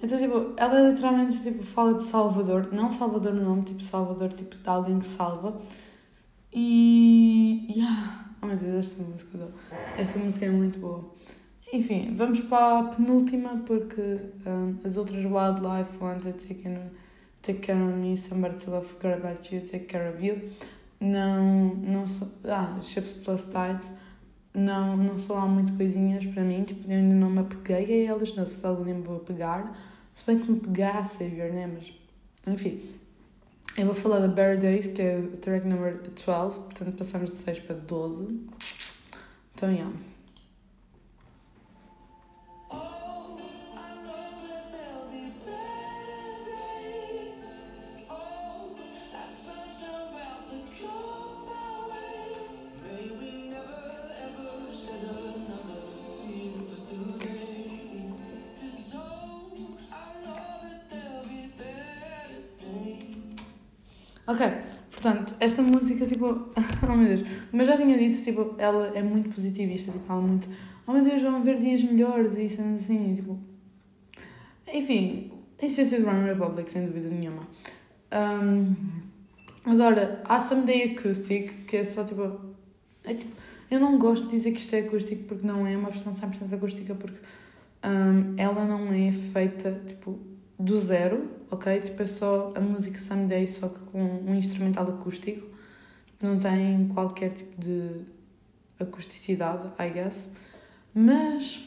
Então, 0.01 0.17
tipo, 0.19 0.53
ela 0.57 0.89
literalmente 0.89 1.41
tipo, 1.41 1.63
fala 1.63 1.95
de 1.95 2.03
Salvador, 2.03 2.69
não 2.71 2.91
Salvador 2.91 3.33
no 3.33 3.43
nome, 3.43 3.63
tipo 3.63 3.83
Salvador, 3.83 4.31
tipo 4.33 4.55
de 4.55 4.69
alguém 4.69 4.99
que 4.99 5.05
salva. 5.05 5.59
E. 6.53 7.65
Yeah. 7.75 8.25
Oh 8.41 8.45
meu 8.47 8.57
Deus, 8.57 8.85
esta 8.85 9.03
música, 9.03 9.47
esta 9.97 10.19
música 10.19 10.45
é 10.45 10.49
muito 10.49 10.77
boa. 10.77 11.11
Enfim, 11.73 12.13
vamos 12.15 12.41
para 12.41 12.79
a 12.79 12.83
penúltima 12.83 13.63
porque 13.65 14.19
um, 14.45 14.77
as 14.85 14.97
outras 14.97 15.25
Wildlife 15.25 15.97
Wanted 15.99 16.33
Take, 16.33 16.63
take 17.41 17.59
Care 17.59 17.81
of 17.81 17.93
Me, 17.97 18.15
Somebody 18.15 18.63
to 18.63 18.71
Love, 18.71 18.85
Forget 18.85 19.17
About 19.17 19.55
You, 19.55 19.61
Take 19.61 19.85
Care 19.85 20.09
of 20.09 20.23
You. 20.23 20.49
Não, 20.99 21.75
não 21.75 22.05
são. 22.05 22.31
Ah, 22.45 22.77
Ships 22.81 23.13
Plus 23.13 23.45
Tide 23.45 23.91
não, 24.55 24.95
não 24.97 25.17
são 25.17 25.35
lá 25.35 25.45
muito 25.45 25.73
coisinhas 25.73 26.25
para 26.25 26.43
mim, 26.43 26.63
tipo, 26.63 26.89
eu 26.89 26.97
ainda 26.97 27.15
não 27.15 27.29
me 27.29 27.39
apeguei 27.39 28.07
a 28.07 28.11
elas, 28.11 28.35
não 28.35 28.45
sei 28.45 28.59
se 28.59 28.65
algum 28.65 28.83
dia 28.83 28.93
me 28.93 29.01
vou 29.01 29.17
apegar, 29.17 29.77
se 30.13 30.25
bem 30.25 30.39
que 30.39 30.51
me 30.51 30.59
pegar 30.59 30.99
a 30.99 31.03
Savior, 31.03 31.51
né, 31.51 31.67
mas, 31.67 31.93
enfim. 32.53 32.81
Eu 33.77 33.87
vou 33.87 33.95
falar 33.95 34.19
da 34.19 34.27
Bear 34.29 34.57
Days, 34.57 34.87
que 34.87 35.01
é 35.01 35.17
o 35.17 35.35
track 35.37 35.67
number 35.67 35.99
12, 36.01 36.59
portanto 36.59 36.97
passamos 36.97 37.31
de 37.31 37.37
6 37.37 37.59
para 37.59 37.75
12. 37.75 38.39
Então, 39.53 39.69
yeah. 39.69 39.91
Ok, 64.27 64.43
portanto, 64.91 65.35
esta 65.39 65.61
música, 65.61 66.05
tipo, 66.05 66.25
oh 66.81 66.95
meu 66.95 67.07
Deus, 67.07 67.23
mas 67.51 67.67
já 67.67 67.77
tinha 67.77 67.95
dito, 67.97 68.23
tipo, 68.23 68.55
ela 68.57 68.87
é 68.95 69.03
muito 69.03 69.29
positivista, 69.29 69.91
tipo, 69.91 70.11
ela 70.11 70.21
muito, 70.21 70.49
oh 70.87 70.93
meu 70.93 71.03
Deus, 71.03 71.21
vão 71.21 71.35
haver 71.35 71.59
dias 71.59 71.83
melhores 71.83 72.35
e 72.35 72.45
isso 72.45 72.61
assim, 72.61 73.15
tipo. 73.15 73.39
Enfim, 74.73 75.31
a 75.61 75.65
essência 75.65 75.99
do 75.99 76.07
Run 76.07 76.23
Republic, 76.25 76.71
sem 76.71 76.85
dúvida 76.85 77.07
nenhuma. 77.07 77.47
Um, 78.11 78.75
agora, 79.63 80.21
há 80.25 80.39
Someday 80.39 80.95
Acoustic, 80.95 81.65
que 81.67 81.77
é 81.77 81.83
só 81.83 82.03
tipo. 82.03 82.39
É 83.03 83.13
tipo. 83.13 83.31
Eu 83.69 83.79
não 83.79 83.97
gosto 83.97 84.25
de 84.25 84.31
dizer 84.31 84.51
que 84.51 84.59
isto 84.59 84.75
é 84.75 84.79
acústico 84.79 85.23
porque 85.23 85.45
não 85.45 85.65
é 85.65 85.75
uma 85.75 85.89
versão 85.89 86.13
100% 86.13 86.53
acústica, 86.53 86.93
porque 86.93 87.17
um, 87.83 88.33
ela 88.37 88.65
não 88.65 88.91
é 88.93 89.11
feita, 89.11 89.81
tipo, 89.85 90.19
do 90.57 90.79
zero, 90.79 91.29
ok? 91.51 91.81
Tipo, 91.81 92.01
é 92.01 92.05
só 92.05 92.53
a 92.55 92.59
música 92.59 92.99
Someday, 92.99 93.47
só 93.47 93.67
que 93.69 93.79
com 93.91 94.01
um 94.01 94.35
instrumental 94.35 94.87
acústico. 94.87 95.47
Não 96.21 96.39
tem 96.39 96.87
qualquer 96.87 97.31
tipo 97.31 97.61
de 97.61 98.01
acusticidade, 98.79 99.67
I 99.79 99.89
guess. 99.89 100.31
Mas 100.93 101.63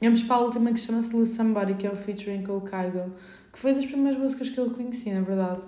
vamos 0.00 0.22
para 0.22 0.36
a 0.36 0.40
última 0.40 0.72
que 0.72 0.78
chama-se 0.78 1.14
Lose 1.14 1.34
Somebody, 1.34 1.74
que 1.74 1.86
é 1.86 1.90
o 1.90 1.96
featuring 1.96 2.42
com 2.42 2.58
o 2.58 2.60
Kygo, 2.60 3.14
que 3.52 3.58
foi 3.58 3.74
das 3.74 3.86
primeiras 3.86 4.20
músicas 4.20 4.50
que 4.50 4.58
eu 4.58 4.70
conheci, 4.70 5.10
na 5.10 5.22
verdade. 5.22 5.62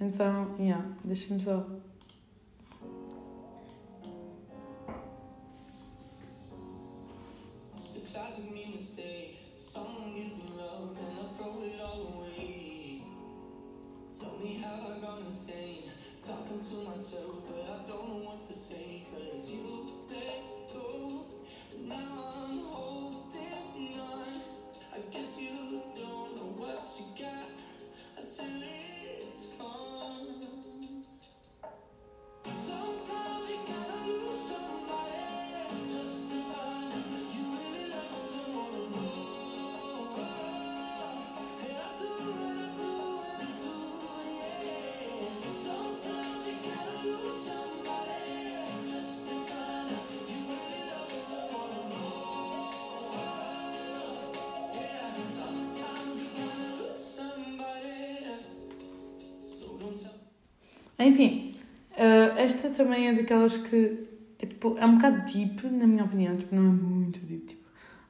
Então, 0.00 0.54
yeah, 0.58 0.84
deixa-me 1.04 1.40
só 1.40 1.66
Enfim, 61.04 61.54
uh, 61.92 62.38
esta 62.38 62.70
também 62.70 63.08
é 63.08 63.12
daquelas 63.12 63.56
que 63.58 64.08
é, 64.38 64.46
tipo, 64.46 64.78
é 64.78 64.86
um 64.86 64.96
bocado 64.96 65.30
deep, 65.30 65.66
na 65.66 65.86
minha 65.86 66.04
opinião. 66.04 66.34
Tipo, 66.34 66.54
não 66.54 66.64
é 66.64 66.72
muito 66.72 67.20
deep. 67.20 67.46
Tipo, 67.46 67.62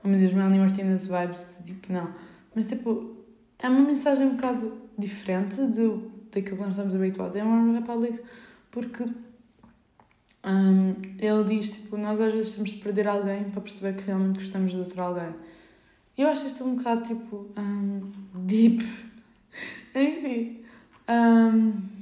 oh 0.04 0.08
meu 0.08 0.18
Deus, 0.18 0.32
Melanie 0.32 0.60
Martinez 0.60 1.08
vibes, 1.08 1.44
tipo, 1.66 1.92
não. 1.92 2.14
Mas 2.54 2.66
tipo, 2.66 3.16
é 3.58 3.68
uma 3.68 3.80
mensagem 3.80 4.26
um 4.26 4.36
bocado 4.36 4.72
diferente 4.96 5.56
do, 5.56 6.12
daquilo 6.32 6.56
que 6.56 6.62
nós 6.62 6.70
estamos 6.70 6.94
habituados. 6.94 7.34
É 7.34 7.42
uma 7.42 7.78
Republic 7.78 8.20
porque 8.70 9.04
um, 10.44 10.94
ele 11.18 11.44
diz, 11.44 11.70
tipo, 11.70 11.96
nós 11.96 12.20
às 12.20 12.32
vezes 12.32 12.54
temos 12.54 12.70
de 12.70 12.76
perder 12.76 13.08
alguém 13.08 13.44
para 13.44 13.60
perceber 13.60 13.94
que 13.94 14.04
realmente 14.04 14.36
gostamos 14.36 14.70
de 14.70 14.78
outro 14.78 15.02
alguém. 15.02 15.34
Eu 16.16 16.28
acho 16.28 16.46
isto 16.46 16.64
um 16.64 16.76
bocado, 16.76 17.02
tipo, 17.08 17.46
um, 17.56 18.12
deep. 18.34 18.84
Enfim. 19.94 20.60
Um, 21.08 21.93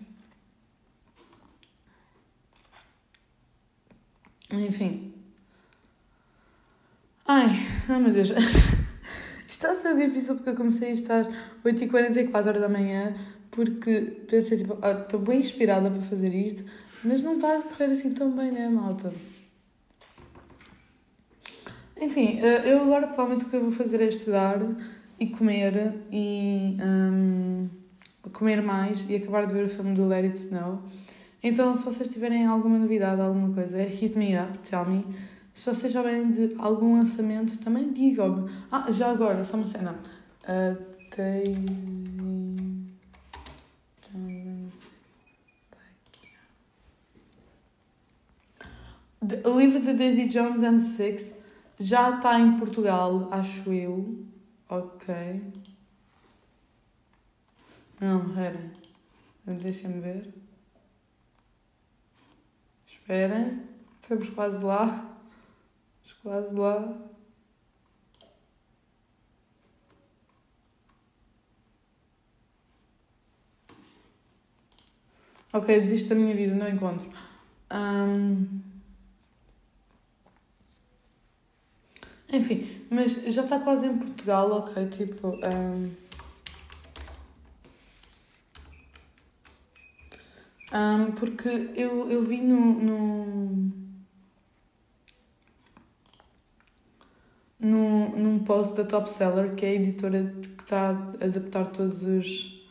enfim. 4.52 5.12
Ai, 7.26 7.50
ai 7.88 8.00
meu 8.00 8.12
Deus. 8.12 8.30
Está 9.48 9.70
a 9.70 9.74
ser 9.74 9.96
difícil 9.96 10.34
porque 10.34 10.50
eu 10.50 10.56
comecei 10.56 10.90
a 10.90 10.92
estar 10.92 11.24
8h44 11.64 12.58
da 12.58 12.68
manhã 12.68 13.14
porque 13.50 14.24
pensei, 14.28 14.58
tipo, 14.58 14.78
ah, 14.82 14.92
estou 14.92 15.20
bem 15.20 15.40
inspirada 15.40 15.90
para 15.90 16.00
fazer 16.02 16.34
isto 16.34 16.64
mas 17.04 17.22
não 17.22 17.34
está 17.34 17.56
a 17.56 17.62
correr 17.62 17.86
assim 17.86 18.14
tão 18.14 18.30
bem, 18.30 18.52
né, 18.52 18.68
malta? 18.68 19.12
Enfim, 22.00 22.38
eh, 22.40 22.72
eu 22.72 22.82
agora 22.82 23.08
provavelmente 23.08 23.46
o 23.46 23.50
que 23.50 23.56
eu 23.56 23.62
vou 23.62 23.72
fazer 23.72 24.00
é 24.00 24.06
estudar 24.06 24.58
e 25.18 25.26
comer 25.26 25.94
e 26.10 26.76
um, 26.80 27.68
comer 28.32 28.62
mais 28.62 29.08
e 29.08 29.16
acabar 29.16 29.46
de 29.46 29.54
ver 29.54 29.64
o 29.64 29.68
filme 29.68 29.94
do 29.94 30.06
Let 30.06 30.24
It 30.24 30.36
Snow. 30.36 30.82
Então, 31.42 31.74
se 31.74 31.84
vocês 31.84 32.08
tiverem 32.08 32.46
alguma 32.46 32.78
novidade, 32.78 33.20
alguma 33.20 33.52
coisa, 33.52 33.78
é 33.78 33.86
hit 33.86 34.16
me 34.16 34.38
up, 34.38 34.58
tell 34.58 34.86
me. 34.86 35.04
Se 35.52 35.66
vocês 35.66 35.92
souberem 35.92 36.30
de 36.30 36.54
algum 36.58 36.96
lançamento, 36.98 37.58
também 37.58 37.92
digam-me. 37.92 38.50
Ah, 38.70 38.90
já 38.90 39.10
agora, 39.10 39.44
só 39.44 39.56
uma 39.56 39.66
cena. 39.66 39.98
Uh, 40.44 40.92
O 49.44 49.58
livro 49.58 49.80
de 49.80 49.94
Daisy 49.94 50.26
Jones 50.26 50.62
and 50.62 50.80
Six 50.80 51.34
já 51.78 52.16
está 52.16 52.40
em 52.40 52.56
Portugal, 52.56 53.28
acho 53.30 53.72
eu. 53.72 54.26
Ok. 54.68 55.42
Não, 58.00 58.26
espera. 58.26 58.72
Deixem-me 59.46 60.00
ver. 60.00 60.41
Esperem. 63.12 63.60
Estamos 64.00 64.30
quase 64.30 64.58
lá. 64.64 65.18
Estamos 66.02 66.22
quase 66.22 66.54
lá. 66.54 66.96
Ok, 75.52 75.80
desisto 75.82 76.08
da 76.08 76.14
minha 76.14 76.34
vida, 76.34 76.54
não 76.54 76.66
encontro. 76.66 77.06
Um... 77.70 78.62
Enfim, 82.32 82.86
mas 82.88 83.12
já 83.24 83.44
está 83.44 83.60
quase 83.60 83.84
em 83.84 83.98
Portugal, 83.98 84.50
ok? 84.52 84.88
Tipo. 84.88 85.38
Um, 85.46 86.01
um, 90.72 91.12
porque 91.12 91.48
eu, 91.76 92.10
eu 92.10 92.22
vi 92.24 92.40
no, 92.40 92.58
no, 92.58 93.72
no, 97.60 98.16
num 98.16 98.38
post 98.38 98.74
da 98.76 98.84
Top 98.84 99.10
Seller, 99.10 99.54
que 99.54 99.66
é 99.66 99.68
a 99.68 99.74
editora 99.74 100.34
que 100.40 100.62
está 100.62 100.90
a 100.90 101.24
adaptar 101.24 101.66
todos 101.66 102.02
os 102.02 102.66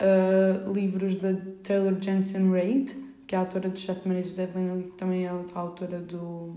uh, 0.00 0.72
livros 0.72 1.16
da 1.16 1.34
Taylor 1.62 2.00
Jensen 2.00 2.50
Reid, 2.50 2.96
que 3.26 3.34
é 3.34 3.38
a 3.38 3.42
autora 3.42 3.68
dos 3.68 3.84
Sete 3.84 4.08
Maridos 4.08 4.34
de 4.34 4.42
Evelyn, 4.42 4.82
que 4.82 4.96
também 4.96 5.26
é 5.26 5.28
a 5.28 5.58
autora 5.58 6.00
do 6.00 6.54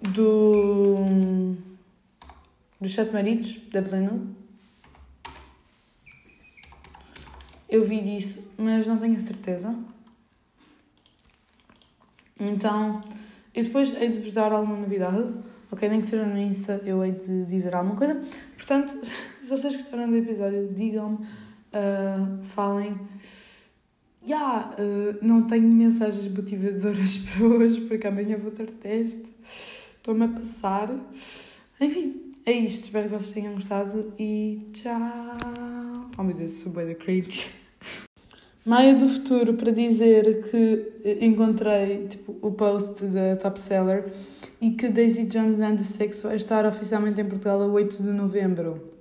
do 0.00 1.54
dos 2.80 2.94
Sete 2.94 3.12
Maridos, 3.12 3.60
da 3.70 3.80
Evelyn 3.80 4.39
Eu 7.70 7.84
vi 7.84 8.00
disso, 8.00 8.42
mas 8.58 8.86
não 8.86 8.98
tenho 8.98 9.16
a 9.16 9.20
certeza. 9.20 9.74
Então, 12.38 13.00
eu 13.54 13.64
depois 13.64 13.94
hei 13.94 14.08
de 14.08 14.18
vos 14.18 14.32
dar 14.32 14.52
alguma 14.52 14.76
novidade. 14.76 15.32
Ok, 15.70 15.88
nem 15.88 16.00
que 16.00 16.08
seja 16.08 16.24
no 16.24 16.36
Insta, 16.36 16.80
eu 16.84 17.04
hei 17.04 17.12
de 17.12 17.44
dizer 17.44 17.76
alguma 17.76 17.94
coisa. 17.94 18.20
Portanto, 18.56 18.90
se 19.40 19.48
vocês 19.48 19.76
gostaram 19.76 20.08
do 20.08 20.16
episódio, 20.16 20.68
digam-me, 20.74 21.24
uh, 21.24 22.42
falem. 22.44 22.98
Já, 24.26 24.36
yeah, 24.36 24.76
uh, 24.78 25.18
não 25.22 25.44
tenho 25.44 25.68
mensagens 25.68 26.26
motivadoras 26.28 27.18
para 27.24 27.46
hoje, 27.46 27.80
porque 27.82 28.06
amanhã 28.06 28.36
vou 28.36 28.50
ter 28.50 28.70
teste 28.72 29.30
estou-me 30.00 30.24
a 30.24 30.28
passar. 30.28 30.90
Enfim, 31.80 32.32
é 32.44 32.52
isto. 32.52 32.84
Espero 32.84 33.08
que 33.08 33.14
vocês 33.14 33.32
tenham 33.32 33.54
gostado 33.54 34.12
e 34.18 34.70
tchau. 34.72 35.79
Oh 36.20 36.22
meu 36.22 36.36
Deus, 36.36 36.52
sou 36.52 36.70
da 36.70 36.94
cringe. 36.94 37.48
Maia 38.62 38.94
do 38.94 39.08
futuro 39.08 39.54
para 39.54 39.72
dizer 39.72 40.50
que 40.50 41.16
encontrei 41.18 42.08
tipo, 42.08 42.36
o 42.42 42.52
post 42.52 43.02
da 43.06 43.36
Top 43.36 43.58
Seller 43.58 44.12
e 44.60 44.72
que 44.72 44.90
Daisy 44.90 45.24
Jones 45.24 45.60
and 45.60 45.76
the 45.76 45.82
Six 45.82 46.22
vai 46.22 46.36
estar 46.36 46.66
oficialmente 46.66 47.22
em 47.22 47.24
Portugal 47.24 47.62
a 47.62 47.66
8 47.66 48.02
de 48.02 48.12
novembro. 48.12 48.92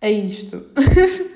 É 0.00 0.10
isto. 0.10 0.60